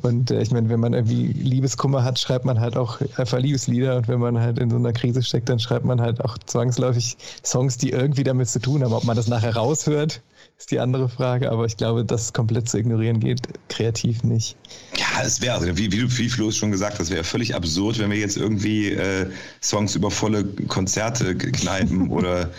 [0.00, 3.96] Und äh, ich meine, wenn man irgendwie Liebeskummer hat, schreibt man halt auch einfach Liebeslieder.
[3.96, 7.16] Und wenn man halt in so einer Krise steckt, dann schreibt man halt auch zwangsläufig
[7.44, 8.92] Songs, die irgendwie damit zu tun haben.
[8.94, 10.22] Ob man das nachher raushört,
[10.58, 11.50] ist die andere Frage.
[11.50, 14.56] Aber ich glaube, das komplett zu ignorieren geht kreativ nicht.
[14.96, 18.10] Ja, es wäre, also wie, wie, wie Flo schon gesagt, das wäre völlig absurd, wenn
[18.10, 19.26] wir jetzt irgendwie äh,
[19.62, 22.50] Songs über volle Konzerte kneipen oder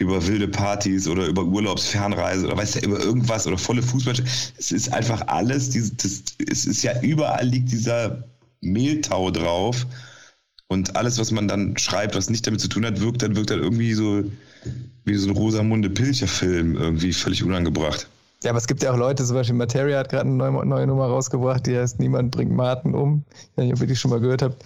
[0.00, 4.14] über wilde Partys oder über Urlaubsfernreise oder weißt du, über irgendwas oder volle Fußball.
[4.58, 8.24] Es ist einfach alles, dieses, das, es ist ja überall liegt dieser
[8.62, 9.86] Mehltau drauf
[10.68, 13.50] und alles, was man dann schreibt, was nicht damit zu tun hat, wirkt dann, wirkt
[13.50, 14.24] dann irgendwie so
[15.04, 18.08] wie so ein Rosamunde Pilcher-Film irgendwie völlig unangebracht.
[18.42, 20.86] Ja, aber es gibt ja auch Leute, zum Beispiel Materia hat gerade eine neue, neue,
[20.86, 23.24] Nummer rausgebracht, die heißt Niemand bringt Martin um.
[23.32, 24.64] Ich weiß nicht, ob ihr die schon mal gehört habt.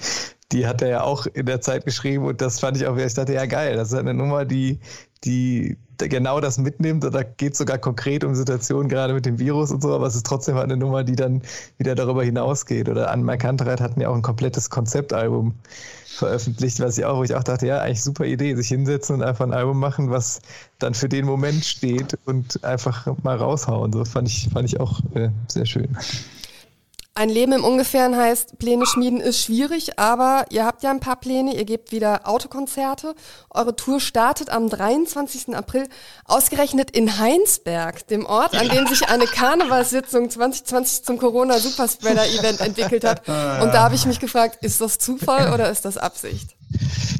[0.53, 3.15] Die hat er ja auch in der Zeit geschrieben und das fand ich auch, ich
[3.15, 4.79] dachte, ja geil, das ist eine Nummer, die
[5.25, 7.05] die genau das mitnimmt.
[7.05, 10.27] Da geht sogar konkret um Situationen gerade mit dem Virus und so, aber es ist
[10.27, 11.43] trotzdem halt eine Nummer, die dann
[11.79, 12.89] wieder darüber hinausgeht.
[12.89, 15.55] Oder an Mike Kantereit hatten ja auch ein komplettes Konzeptalbum
[16.07, 19.23] veröffentlicht, was ich auch, wo ich auch dachte, ja, eigentlich super Idee, sich hinsetzen und
[19.23, 20.41] einfach ein Album machen, was
[20.79, 23.93] dann für den Moment steht und einfach mal raushauen.
[23.93, 25.97] So fand ich, fand ich auch äh, sehr schön.
[27.17, 31.15] Ein Leben im Ungefähren heißt, Pläne schmieden ist schwierig, aber ihr habt ja ein paar
[31.15, 33.15] Pläne, ihr gebt wieder Autokonzerte.
[33.51, 35.55] Eure Tour startet am 23.
[35.55, 35.87] April,
[36.25, 43.21] ausgerechnet in Heinsberg, dem Ort, an dem sich eine Karnevalssitzung 2020 zum Corona-Superspreader-Event entwickelt hat.
[43.29, 46.57] Und da habe ich mich gefragt, ist das Zufall oder ist das Absicht?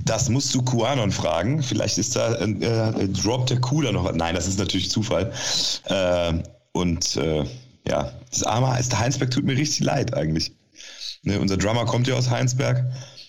[0.05, 1.63] Das musst du Kuanon fragen.
[1.63, 4.13] Vielleicht ist da äh, äh, Drop der Cooler noch.
[4.13, 5.33] Nein, das ist natürlich Zufall.
[5.85, 6.43] Äh,
[6.73, 7.45] und äh,
[7.87, 10.53] ja, das arme ist der Heinsberg tut mir richtig leid eigentlich.
[11.23, 12.85] Ne, unser Drummer kommt ja aus Heinsberg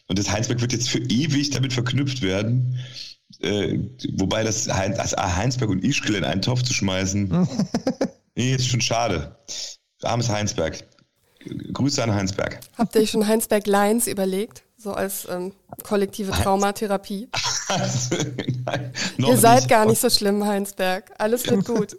[0.08, 2.80] und das Heinsberg wird jetzt für ewig damit verknüpft werden.
[3.40, 3.80] Äh,
[4.18, 7.48] wobei das, das Heinsberg und Ischgl in einen Topf zu schmeißen,
[8.36, 9.36] nee, ist schon schade.
[10.04, 10.84] Armes Heinsberg.
[11.74, 12.60] Grüße an Heinsberg.
[12.78, 14.64] Habt ihr euch schon Heinsberg Lines überlegt?
[14.78, 15.54] So als ähm,
[15.84, 17.30] kollektive Traumatherapie?
[18.66, 21.12] Nein, Ihr seid gar nicht so schlimm, Heinsberg.
[21.18, 21.98] Alles wird gut.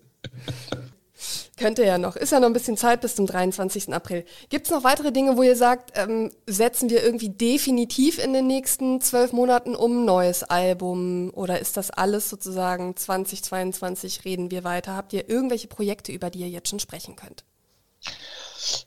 [1.56, 2.16] Könnte ja noch.
[2.16, 3.92] Ist ja noch ein bisschen Zeit bis zum 23.
[3.94, 4.26] April.
[4.50, 8.46] Gibt es noch weitere Dinge, wo ihr sagt, ähm, setzen wir irgendwie definitiv in den
[8.46, 11.30] nächsten zwölf Monaten um ein neues Album?
[11.32, 14.96] Oder ist das alles sozusagen 2022 reden wir weiter?
[14.96, 17.44] Habt ihr irgendwelche Projekte, über die ihr jetzt schon sprechen könnt?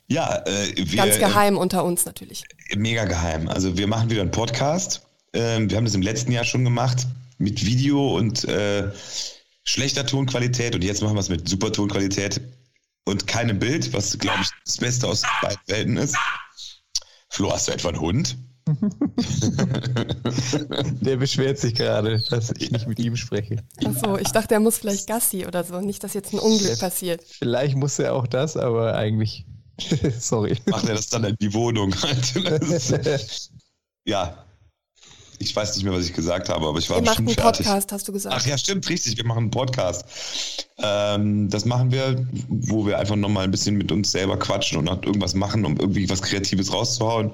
[0.08, 2.44] Ja, äh, wir, ganz geheim äh, unter uns natürlich.
[2.76, 3.48] Mega geheim.
[3.48, 5.02] Also wir machen wieder einen Podcast.
[5.34, 7.08] Ähm, wir haben das im letzten Jahr schon gemacht
[7.40, 8.92] mit Video und äh,
[9.70, 12.42] schlechter Tonqualität und jetzt machen wir es mit super Tonqualität
[13.06, 16.18] und keinem Bild, was, glaube ich, das Beste aus beiden Welten ist.
[17.30, 18.38] Flo, hast du etwa einen Hund?
[21.02, 23.58] Der beschwert sich gerade, dass ich nicht mit ihm spreche.
[23.86, 25.80] Achso, ich dachte, er muss vielleicht Gassi oder so.
[25.82, 27.24] Nicht, dass jetzt ein Unglück passiert.
[27.24, 29.46] Vielleicht muss er auch das, aber eigentlich.
[30.20, 30.58] Sorry.
[30.68, 31.96] Macht er das dann in die Wohnung?
[34.06, 34.46] ja,
[35.40, 37.54] ich weiß nicht mehr, was ich gesagt habe, aber ich war wir bestimmt machen einen
[37.54, 38.36] Podcast, hast du gesagt.
[38.38, 39.18] Ach ja, stimmt, richtig.
[39.18, 40.06] Wir machen einen Podcast.
[40.78, 44.88] Ähm, das machen wir, wo wir einfach nochmal ein bisschen mit uns selber quatschen und
[45.06, 47.32] irgendwas machen, um irgendwie was Kreatives rauszuhauen.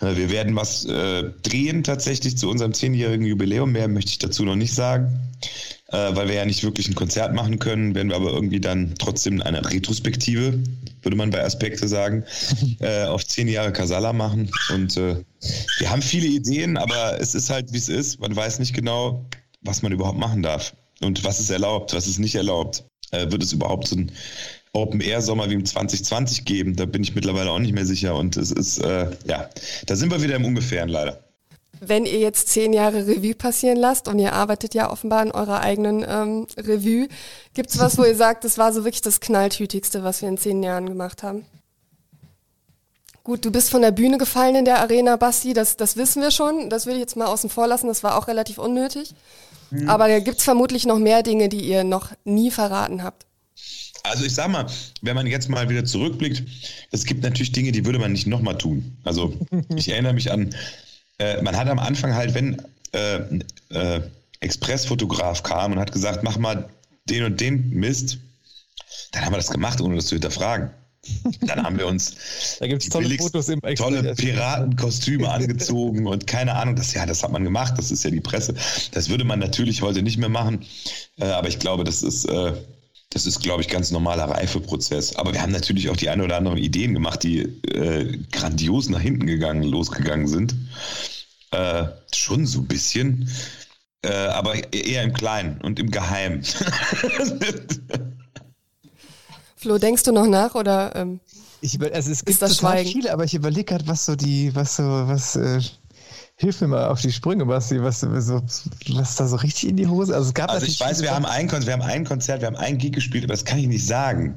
[0.00, 3.72] Äh, wir werden was äh, drehen tatsächlich zu unserem zehnjährigen Jubiläum.
[3.72, 5.18] Mehr möchte ich dazu noch nicht sagen
[5.90, 8.94] äh, weil wir ja nicht wirklich ein Konzert machen können, werden wir aber irgendwie dann
[8.98, 10.62] trotzdem eine Retrospektive,
[11.02, 12.24] würde man bei Aspekte sagen,
[12.80, 14.50] äh, auf zehn Jahre Casala machen.
[14.74, 15.16] Und äh,
[15.78, 18.20] wir haben viele Ideen, aber es ist halt, wie es ist.
[18.20, 19.24] Man weiß nicht genau,
[19.62, 22.84] was man überhaupt machen darf und was ist erlaubt, was ist nicht erlaubt.
[23.10, 24.12] Äh, wird es überhaupt so ein
[24.72, 26.76] Open-Air-Sommer wie im 2020 geben?
[26.76, 28.14] Da bin ich mittlerweile auch nicht mehr sicher.
[28.14, 29.48] Und es ist, äh, ja,
[29.86, 31.27] da sind wir wieder im Ungefähren leider.
[31.80, 35.60] Wenn ihr jetzt zehn Jahre Revue passieren lasst und ihr arbeitet ja offenbar in eurer
[35.60, 37.08] eigenen ähm, Revue,
[37.54, 40.38] gibt es was, wo ihr sagt, das war so wirklich das Knalltütigste, was wir in
[40.38, 41.44] zehn Jahren gemacht haben?
[43.24, 46.30] Gut, du bist von der Bühne gefallen in der Arena, Basti, das, das wissen wir
[46.30, 46.70] schon.
[46.70, 49.14] Das würde ich jetzt mal außen vor lassen, das war auch relativ unnötig.
[49.70, 49.88] Mhm.
[49.88, 53.26] Aber gibt es vermutlich noch mehr Dinge, die ihr noch nie verraten habt?
[54.02, 54.66] Also ich sag mal,
[55.02, 56.42] wenn man jetzt mal wieder zurückblickt,
[56.90, 58.96] es gibt natürlich Dinge, die würde man nicht nochmal tun.
[59.04, 59.34] Also
[59.76, 60.54] ich erinnere mich an
[61.18, 62.62] äh, man hat am Anfang halt, wenn
[62.92, 63.20] äh,
[63.70, 64.00] äh,
[64.40, 66.68] Expressfotograf kam und hat gesagt, mach mal
[67.04, 68.18] den und den Mist,
[69.12, 70.70] dann haben wir das gemacht, ohne das zu hinterfragen.
[71.42, 72.16] Dann haben wir uns
[72.58, 77.32] da gibt's tolle, Fotos im tolle Piratenkostüme angezogen und keine Ahnung, das ja, das hat
[77.32, 78.54] man gemacht, das ist ja die Presse.
[78.92, 80.66] Das würde man natürlich heute nicht mehr machen,
[81.18, 82.52] äh, aber ich glaube, das ist äh,
[83.10, 85.16] Das ist, glaube ich, ganz normaler Reifeprozess.
[85.16, 89.00] Aber wir haben natürlich auch die ein oder anderen Ideen gemacht, die äh, grandios nach
[89.00, 90.54] hinten gegangen, losgegangen sind.
[91.50, 91.84] Äh,
[92.14, 93.30] schon so ein bisschen.
[94.02, 96.44] Äh, aber eher im Kleinen und im Geheimen.
[99.56, 101.20] Flo, denkst du noch nach oder ähm,
[101.60, 102.92] ich, also es gibt das total Schweigen?
[102.92, 105.60] viele, aber ich überlege gerade, was so die, was so, was, äh,
[106.40, 108.40] hilf mir mal auf die Sprünge, was, was, so,
[108.94, 110.14] was da so richtig in die Hose.
[110.14, 112.46] Also es gab Also ich weiß, wir haben, ein Konzert, wir haben ein Konzert, wir
[112.46, 114.36] haben ein Gig gespielt, aber das kann ich nicht sagen.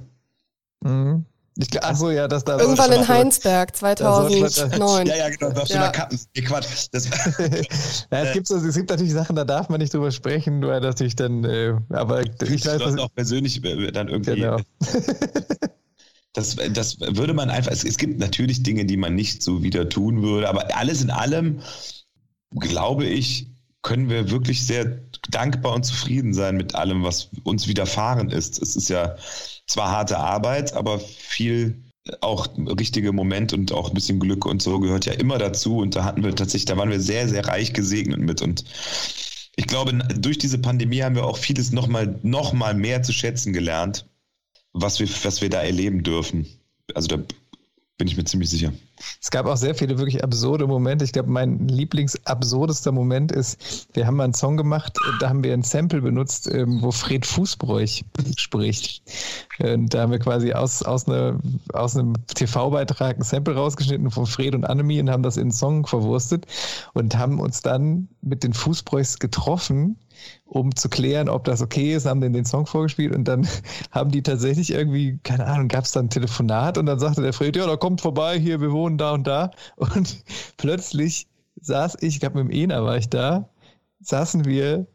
[0.83, 1.25] Mhm.
[1.57, 2.57] Ich, ach so, ja, das da.
[2.57, 5.05] irgendwann in Heinsberg sollte man- 2009?
[5.05, 5.83] Ja, ja, genau, das Ja.
[5.83, 5.91] ja.
[5.91, 6.19] Kappen.
[6.35, 6.87] Nee, Quatsch.
[8.11, 11.15] Ja, es, gibt es gibt natürlich Sachen, da darf man nicht drüber sprechen, weil natürlich
[11.15, 14.35] dann, äh, aber ich ich weiß, das was, auch persönlich äh, dann irgendwie.
[14.35, 14.57] genau.
[16.34, 19.89] Das, das würde man einfach, es, es gibt natürlich Dinge, die man nicht so wieder
[19.89, 21.61] tun würde, aber alles in allem,
[22.51, 23.47] glaube ich,
[23.82, 28.61] können wir wirklich sehr dankbar und zufrieden sein mit allem, was uns widerfahren ist.
[28.61, 29.15] Es ist ja
[29.67, 31.84] zwar harte Arbeit, aber viel
[32.21, 35.77] auch richtige Momente und auch ein bisschen Glück und so gehört ja immer dazu.
[35.77, 38.41] Und da hatten wir tatsächlich, da waren wir sehr, sehr reich gesegnet mit.
[38.41, 38.65] Und
[39.55, 43.53] ich glaube, durch diese Pandemie haben wir auch vieles nochmal noch mal mehr zu schätzen
[43.53, 44.05] gelernt,
[44.74, 46.45] was wir, was wir da erleben dürfen.
[46.93, 47.17] Also da
[47.97, 48.74] bin ich mir ziemlich sicher.
[49.21, 51.05] Es gab auch sehr viele wirklich absurde Momente.
[51.05, 55.53] Ich glaube, mein lieblingsabsurdester Moment ist, wir haben mal einen Song gemacht, da haben wir
[55.53, 58.03] ein Sample benutzt, ähm, wo Fred Fußbräuch
[58.37, 59.03] spricht.
[59.59, 61.39] Und da haben wir quasi aus, aus, eine,
[61.73, 65.51] aus einem TV-Beitrag ein Sample rausgeschnitten von Fred und Annemie und haben das in einen
[65.51, 66.45] Song verwurstet
[66.93, 69.97] und haben uns dann mit den Fußbräuchs getroffen
[70.45, 73.47] um zu klären, ob das okay ist, haben denen den Song vorgespielt und dann
[73.91, 77.33] haben die tatsächlich irgendwie, keine Ahnung, gab es dann ein Telefonat und dann sagte der
[77.33, 79.51] Fred, ja, da kommt vorbei, hier, wir wohnen da und da.
[79.75, 80.23] Und
[80.57, 81.27] plötzlich
[81.61, 83.49] saß ich, ich glaube mit dem Ena war ich da,
[84.01, 84.87] saßen wir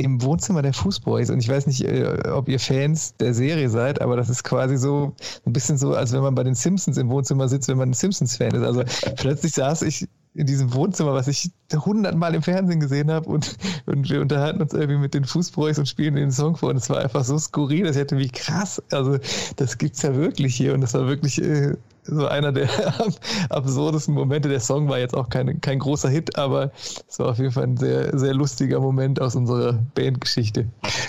[0.00, 4.00] im Wohnzimmer der Fußboys und ich weiß nicht, äh, ob ihr Fans der Serie seid,
[4.00, 7.10] aber das ist quasi so ein bisschen so, als wenn man bei den Simpsons im
[7.10, 8.62] Wohnzimmer sitzt, wenn man ein Simpsons-Fan ist.
[8.62, 8.82] Also
[9.16, 14.08] plötzlich saß ich in diesem Wohnzimmer, was ich hundertmal im Fernsehen gesehen habe und, und
[14.08, 16.98] wir unterhalten uns irgendwie mit den Fußbräuchs und spielen den Song vor und es war
[16.98, 19.18] einfach so skurril, dass ich hätte wie krass, also
[19.56, 21.74] das gibt's ja wirklich hier und das war wirklich äh,
[22.10, 22.68] so einer der
[23.50, 24.48] absurdesten Momente.
[24.48, 26.72] Der Song war jetzt auch kein, kein großer Hit, aber
[27.08, 30.66] es war auf jeden Fall ein sehr, sehr lustiger Moment aus unserer Bandgeschichte.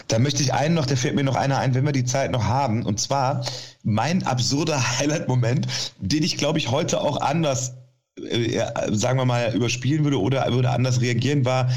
[0.08, 2.32] Da möchte ich einen noch, da fällt mir noch einer ein, wenn wir die Zeit
[2.32, 2.84] noch haben.
[2.84, 3.44] Und zwar
[3.84, 5.68] mein absurder Highlight-Moment,
[6.00, 7.74] den ich, glaube ich, heute auch anders
[8.18, 11.70] äh, sagen wir mal, überspielen würde oder würde anders reagieren, war,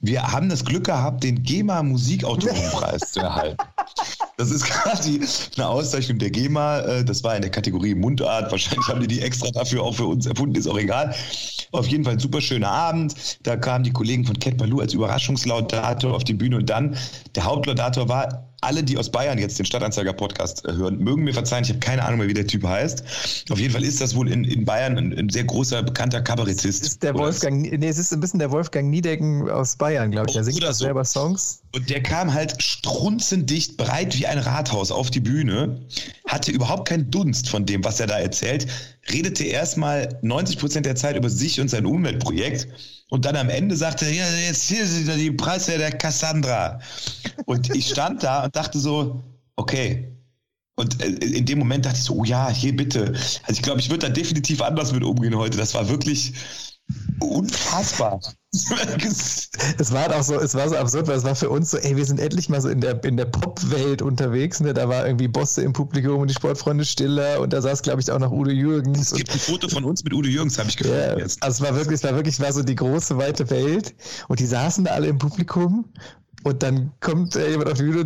[0.00, 3.58] wir haben das Glück gehabt, den GEMA Musikautorenpreis zu erhalten.
[4.40, 5.20] Das ist quasi
[5.56, 6.80] eine Auszeichnung der GEMA.
[6.80, 8.50] äh, Das war in der Kategorie Mundart.
[8.50, 11.14] Wahrscheinlich haben die die extra dafür auch für uns erfunden, ist auch egal.
[11.72, 13.14] Auf jeden Fall ein super schöner Abend.
[13.42, 16.96] Da kamen die Kollegen von Cat Baloo als Überraschungslaudator auf die Bühne und dann
[17.34, 21.64] der Hauptlaudator war alle, die aus Bayern jetzt den Stadtanzeiger-Podcast äh, hören, mögen mir verzeihen,
[21.64, 23.44] ich habe keine Ahnung mehr, wie der Typ heißt.
[23.50, 26.64] Auf jeden Fall ist das wohl in, in Bayern ein, ein sehr großer, bekannter Kabarettist.
[26.64, 30.28] Es ist der Wolfgang, nee, es ist ein bisschen der Wolfgang Niedecken aus Bayern, glaube
[30.28, 30.34] ich.
[30.34, 30.72] Der singt so.
[30.72, 31.59] selber Songs.
[31.72, 35.80] Und der kam halt strunzendicht, breit wie ein Rathaus auf die Bühne,
[36.26, 38.66] hatte überhaupt keinen Dunst von dem, was er da erzählt,
[39.12, 42.66] redete erstmal 90 Prozent der Zeit über sich und sein Umweltprojekt
[43.10, 46.80] und dann am Ende sagte er, ja, jetzt hier sind die Preise der Cassandra.
[47.44, 49.22] Und ich stand da und dachte so,
[49.56, 50.16] okay.
[50.76, 53.12] Und äh, in dem Moment dachte ich so, oh ja, hier bitte.
[53.42, 55.58] Also ich glaube, ich würde da definitiv anders mit umgehen heute.
[55.58, 56.32] Das war wirklich
[57.18, 58.20] unfassbar.
[59.78, 61.76] Es war halt auch so, es war so absurd, weil es war für uns so,
[61.78, 64.60] ey, wir sind endlich mal so in der, in der Pop-Welt unterwegs.
[64.60, 64.74] Ne?
[64.74, 68.10] Da war irgendwie Bosse im Publikum und die Sportfreunde Stiller und da saß, glaube ich,
[68.10, 69.12] auch noch Udo Jürgens.
[69.12, 71.22] Es gibt ein Foto von uns mit Udo Jürgens, habe ich ja, gefunden.
[71.22, 73.94] also es war wirklich, es war wirklich, es war so die große, weite Welt
[74.28, 75.84] und die saßen da alle im Publikum
[76.44, 78.00] und dann kommt jemand auf die Bühne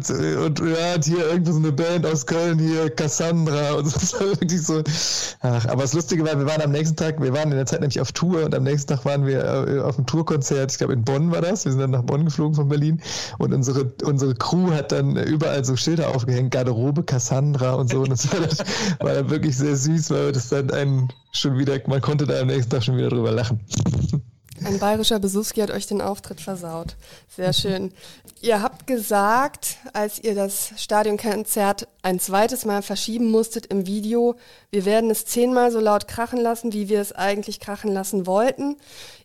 [0.44, 4.82] und, und hier irgendwo so eine Band aus Köln, hier Cassandra und so, wirklich so.
[5.40, 7.80] Ach, aber das Lustige war, wir waren am nächsten Tag, wir waren in der Zeit
[7.80, 10.94] nämlich auf Tour und am nächsten Tag waren wir äh, auf einem Tourkonzert, ich glaube
[10.94, 13.00] in Bonn war das, wir sind dann nach Bonn geflogen von Berlin
[13.38, 18.10] und unsere, unsere Crew hat dann überall so Schilder aufgehängt, Garderobe Cassandra und so und
[18.10, 18.66] das war dann,
[19.00, 22.48] war dann wirklich sehr süß, weil das dann einen schon wieder, man konnte da am
[22.48, 23.60] nächsten Tag schon wieder drüber lachen.
[24.64, 26.96] Ein bayerischer Besuski hat euch den Auftritt versaut.
[27.28, 27.92] Sehr schön.
[28.40, 34.36] Ihr habt gesagt, als ihr das Stadionkonzert ein zweites Mal verschieben musstet im Video,
[34.70, 38.76] wir werden es zehnmal so laut krachen lassen, wie wir es eigentlich krachen lassen wollten.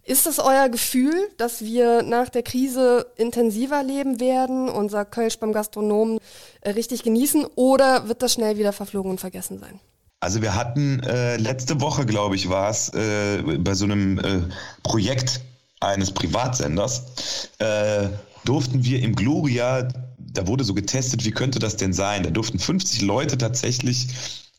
[0.03, 5.53] Ist es euer Gefühl, dass wir nach der Krise intensiver leben werden, unser Kölsch beim
[5.53, 6.19] Gastronomen
[6.65, 9.79] richtig genießen oder wird das schnell wieder verflogen und vergessen sein?
[10.22, 14.41] Also wir hatten äh, letzte Woche, glaube ich, war es, äh, bei so einem äh,
[14.84, 15.41] Projekt
[15.80, 18.09] eines Privatsenders, äh,
[18.43, 19.88] durften wir im Gloria
[20.34, 22.24] da wurde so getestet, wie könnte das denn sein?
[22.24, 24.07] Da durften 50 Leute tatsächlich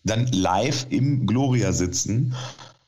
[0.04, 2.34] dann live im Gloria sitzen.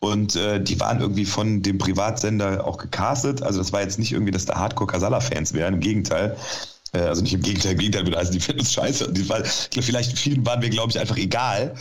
[0.01, 3.43] Und äh, die waren irgendwie von dem Privatsender auch gecastet.
[3.43, 5.75] Also das war jetzt nicht irgendwie, dass da Hardcore-Casala-Fans wären.
[5.75, 6.37] Im Gegenteil.
[6.93, 9.13] Äh, also nicht im Gegenteil, im Gegenteil, also die finden uns scheiße.
[9.13, 11.75] Die, weil, vielleicht vielen waren wir, glaube ich, einfach egal.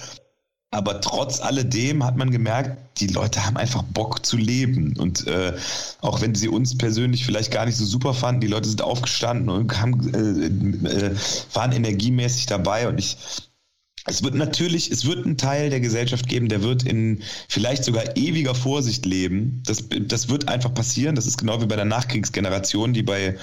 [0.73, 4.95] Aber trotz alledem hat man gemerkt, die Leute haben einfach Bock zu leben.
[4.97, 5.53] Und äh,
[5.99, 9.49] auch wenn sie uns persönlich vielleicht gar nicht so super fanden, die Leute sind aufgestanden
[9.49, 11.15] und haben, äh, äh,
[11.53, 12.87] waren energiemäßig dabei.
[12.87, 13.17] Und ich
[14.05, 18.17] es wird natürlich, es wird einen Teil der Gesellschaft geben, der wird in vielleicht sogar
[18.17, 19.61] ewiger Vorsicht leben.
[19.65, 21.15] Das, das wird einfach passieren.
[21.15, 23.37] Das ist genau wie bei der Nachkriegsgeneration, die bei,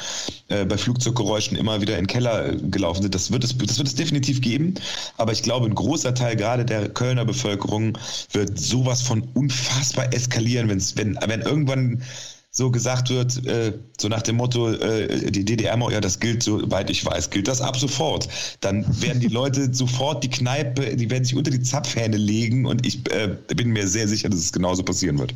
[0.49, 3.15] äh, bei Flugzeuggeräuschen immer wieder in den Keller äh, gelaufen sind.
[3.15, 4.75] Das wird, es, das wird es definitiv geben.
[5.17, 7.97] Aber ich glaube, ein großer Teil gerade der Kölner Bevölkerung
[8.33, 12.03] wird sowas von unfassbar eskalieren, wenn's, wenn, wenn irgendwann
[12.51, 16.91] so gesagt wird, äh, so nach dem Motto, äh, die DDR-Mauer, ja, das gilt, soweit
[16.91, 18.29] ich weiß, gilt das ab sofort.
[18.61, 22.87] Dann werden die Leute sofort die Kneipe, die werden sich unter die Zapfhähne legen und
[22.87, 25.35] ich äh, bin mir sehr sicher, dass es genauso passieren wird.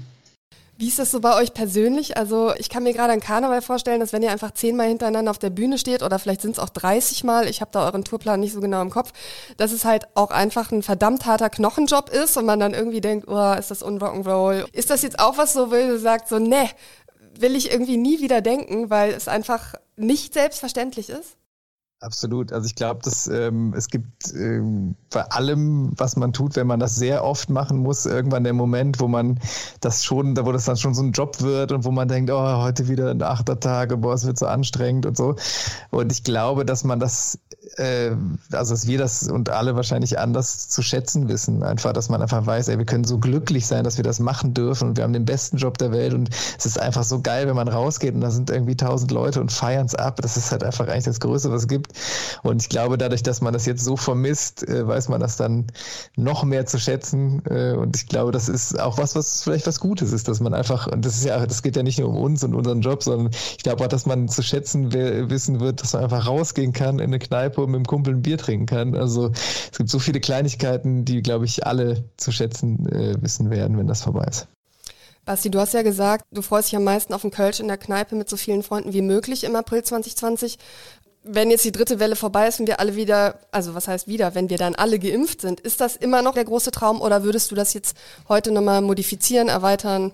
[0.83, 2.17] Wie ist das so bei euch persönlich?
[2.17, 5.39] Also ich kann mir gerade an Karneval vorstellen, dass wenn ihr einfach zehnmal hintereinander auf
[5.39, 8.41] der Bühne steht oder vielleicht sind es auch 30 Mal, ich habe da euren Tourplan
[8.41, 9.13] nicht so genau im Kopf,
[9.59, 13.29] dass es halt auch einfach ein verdammt harter Knochenjob ist und man dann irgendwie denkt,
[13.29, 14.65] oh, ist das unrock'n'roll?
[14.73, 16.69] Ist das jetzt auch was so, wo du sagst, so, ne,
[17.43, 21.37] will ich irgendwie nie wieder denken, weil es einfach nicht selbstverständlich ist?
[22.03, 22.53] Absolut.
[22.53, 26.81] Also ich glaube, dass ähm, es gibt ähm, bei allem, was man tut, wenn man
[26.81, 29.39] das sehr oft machen muss, irgendwann der Moment, wo man
[29.81, 32.57] das schon, wo das dann schon so ein Job wird und wo man denkt, oh,
[32.61, 35.37] heute wieder ein achter Tag, boah, es wird so anstrengend und so.
[35.91, 37.39] Und ich glaube, dass man das,
[37.77, 38.11] äh,
[38.51, 41.63] also dass wir das und alle wahrscheinlich anders zu schätzen wissen.
[41.63, 44.55] Einfach, dass man einfach weiß, ey, wir können so glücklich sein, dass wir das machen
[44.55, 47.47] dürfen und wir haben den besten Job der Welt und es ist einfach so geil,
[47.47, 50.21] wenn man rausgeht und da sind irgendwie tausend Leute und feiern es ab.
[50.21, 51.92] Das ist halt einfach eigentlich das Größte, was es gibt.
[52.43, 55.67] Und ich glaube, dadurch, dass man das jetzt so vermisst, äh, weiß man das dann
[56.17, 57.43] noch mehr zu schätzen.
[57.47, 60.55] Äh, und ich glaube, das ist auch was, was vielleicht was Gutes ist, dass man
[60.55, 63.03] einfach, und das ist ja, das geht ja nicht nur um uns und unseren Job,
[63.03, 66.99] sondern ich glaube auch, dass man zu schätzen wissen wird, dass man einfach rausgehen kann
[66.99, 68.95] in eine Kneipe und mit dem Kumpel ein Bier trinken kann.
[68.95, 69.31] Also
[69.71, 73.87] es gibt so viele Kleinigkeiten, die, glaube ich, alle zu schätzen äh, wissen werden, wenn
[73.87, 74.49] das vorbei ist.
[75.25, 77.79] Basti, du hast ja gesagt, du freust dich am meisten auf den Kölsch in der
[77.79, 80.59] Kneipe mit so vielen Freunden wie möglich im April 2020
[81.25, 84.35] wenn jetzt die dritte Welle vorbei ist und wir alle wieder, also was heißt wieder,
[84.35, 87.51] wenn wir dann alle geimpft sind, ist das immer noch der große Traum oder würdest
[87.51, 87.97] du das jetzt
[88.29, 90.13] heute nochmal modifizieren, erweitern?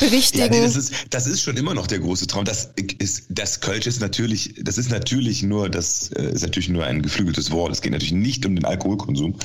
[0.00, 0.44] Berichtigen.
[0.44, 2.44] Ja, nee, das ist, das ist schon immer noch der große Traum.
[2.44, 6.84] Das ist, das Kölsch ist natürlich, das ist natürlich nur, das äh, ist natürlich nur
[6.84, 7.70] ein geflügeltes Wort.
[7.70, 9.36] Es geht natürlich nicht um den Alkoholkonsum,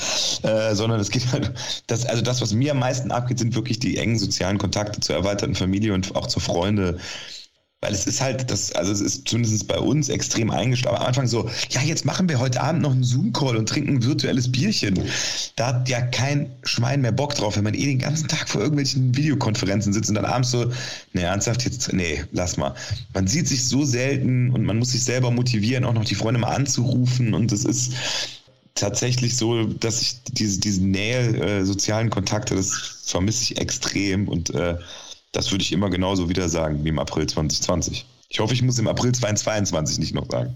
[0.41, 1.53] äh, sondern es geht halt,
[1.85, 5.15] das, also das, was mir am meisten abgeht, sind wirklich die engen sozialen Kontakte zur
[5.15, 6.97] erweiterten Familie und auch zu Freunde
[7.83, 10.95] weil es ist halt, das, also es ist zumindest bei uns extrem eingestellt.
[10.95, 14.03] Am Anfang so, ja, jetzt machen wir heute Abend noch einen Zoom-Call und trinken ein
[14.03, 15.01] virtuelles Bierchen.
[15.57, 18.61] Da hat ja kein Schwein mehr Bock drauf, wenn man eh den ganzen Tag vor
[18.61, 20.71] irgendwelchen Videokonferenzen sitzt und dann abends so,
[21.11, 22.73] nee, ernsthaft, jetzt, nee, lass mal.
[23.13, 26.39] Man sieht sich so selten und man muss sich selber motivieren, auch noch die Freunde
[26.39, 27.91] mal anzurufen und es ist
[28.75, 32.71] tatsächlich so, dass ich diese, diese Nähe, äh, sozialen Kontakte, das
[33.03, 34.77] vermisse ich extrem und äh,
[35.33, 38.05] das würde ich immer genauso wieder sagen wie im April 2020.
[38.29, 40.55] Ich hoffe, ich muss im April 2022 nicht noch sagen.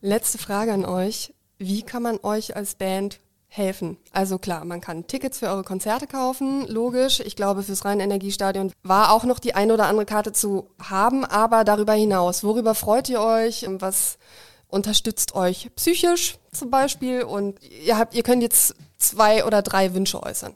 [0.00, 1.32] Letzte Frage an euch.
[1.58, 3.98] Wie kann man euch als Band helfen?
[4.10, 7.20] Also klar, man kann Tickets für eure Konzerte kaufen, logisch.
[7.20, 11.62] Ich glaube, fürs Rhein-Energiestadion war auch noch die eine oder andere Karte zu haben, aber
[11.62, 13.64] darüber hinaus, worüber freut ihr euch?
[13.68, 14.18] Was
[14.66, 17.22] unterstützt euch psychisch zum Beispiel?
[17.22, 20.54] Und ihr habt, ihr könnt jetzt zwei oder drei Wünsche äußern.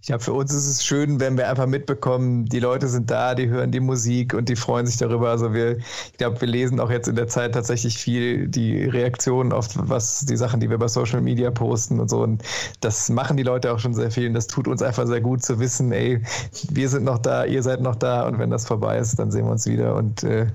[0.00, 3.34] Ich glaube, für uns ist es schön, wenn wir einfach mitbekommen, die Leute sind da,
[3.34, 5.30] die hören die Musik und die freuen sich darüber.
[5.30, 9.52] Also wir, ich glaube, wir lesen auch jetzt in der Zeit tatsächlich viel die Reaktionen
[9.52, 12.22] auf was die Sachen, die wir bei Social Media posten und so.
[12.22, 12.42] Und
[12.80, 14.28] das machen die Leute auch schon sehr viel.
[14.28, 16.22] Und das tut uns einfach sehr gut zu wissen, ey,
[16.70, 19.46] wir sind noch da, ihr seid noch da und wenn das vorbei ist, dann sehen
[19.46, 20.46] wir uns wieder und äh,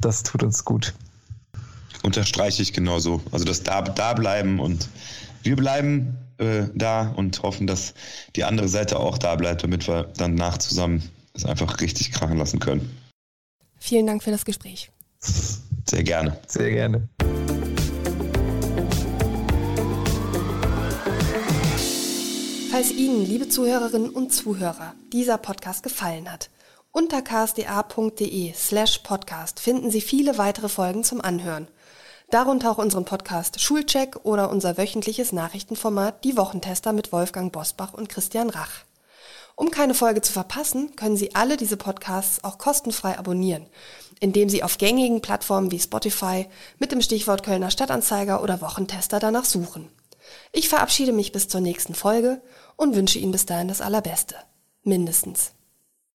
[0.00, 0.94] das tut uns gut.
[2.04, 3.20] Unterstreiche ich genauso.
[3.32, 4.88] Also das da, da bleiben und
[5.42, 7.94] wir bleiben äh, da und hoffen, dass
[8.34, 11.02] die andere Seite auch da bleibt, damit wir dann nach zusammen
[11.34, 12.96] es einfach richtig krachen lassen können.
[13.78, 14.90] Vielen Dank für das Gespräch.
[15.20, 16.38] Sehr gerne.
[16.46, 17.08] Sehr gerne.
[22.70, 26.50] Falls Ihnen, liebe Zuhörerinnen und Zuhörer, dieser Podcast gefallen hat,
[26.92, 31.68] unter ksda.de slash podcast finden Sie viele weitere Folgen zum Anhören.
[32.30, 38.08] Darunter auch unseren Podcast Schulcheck oder unser wöchentliches Nachrichtenformat Die Wochentester mit Wolfgang Bosbach und
[38.08, 38.84] Christian Rach.
[39.54, 43.66] Um keine Folge zu verpassen, können Sie alle diese Podcasts auch kostenfrei abonnieren,
[44.18, 46.48] indem Sie auf gängigen Plattformen wie Spotify
[46.80, 49.88] mit dem Stichwort Kölner Stadtanzeiger oder Wochentester danach suchen.
[50.50, 52.42] Ich verabschiede mich bis zur nächsten Folge
[52.74, 54.34] und wünsche Ihnen bis dahin das Allerbeste.
[54.82, 55.52] Mindestens.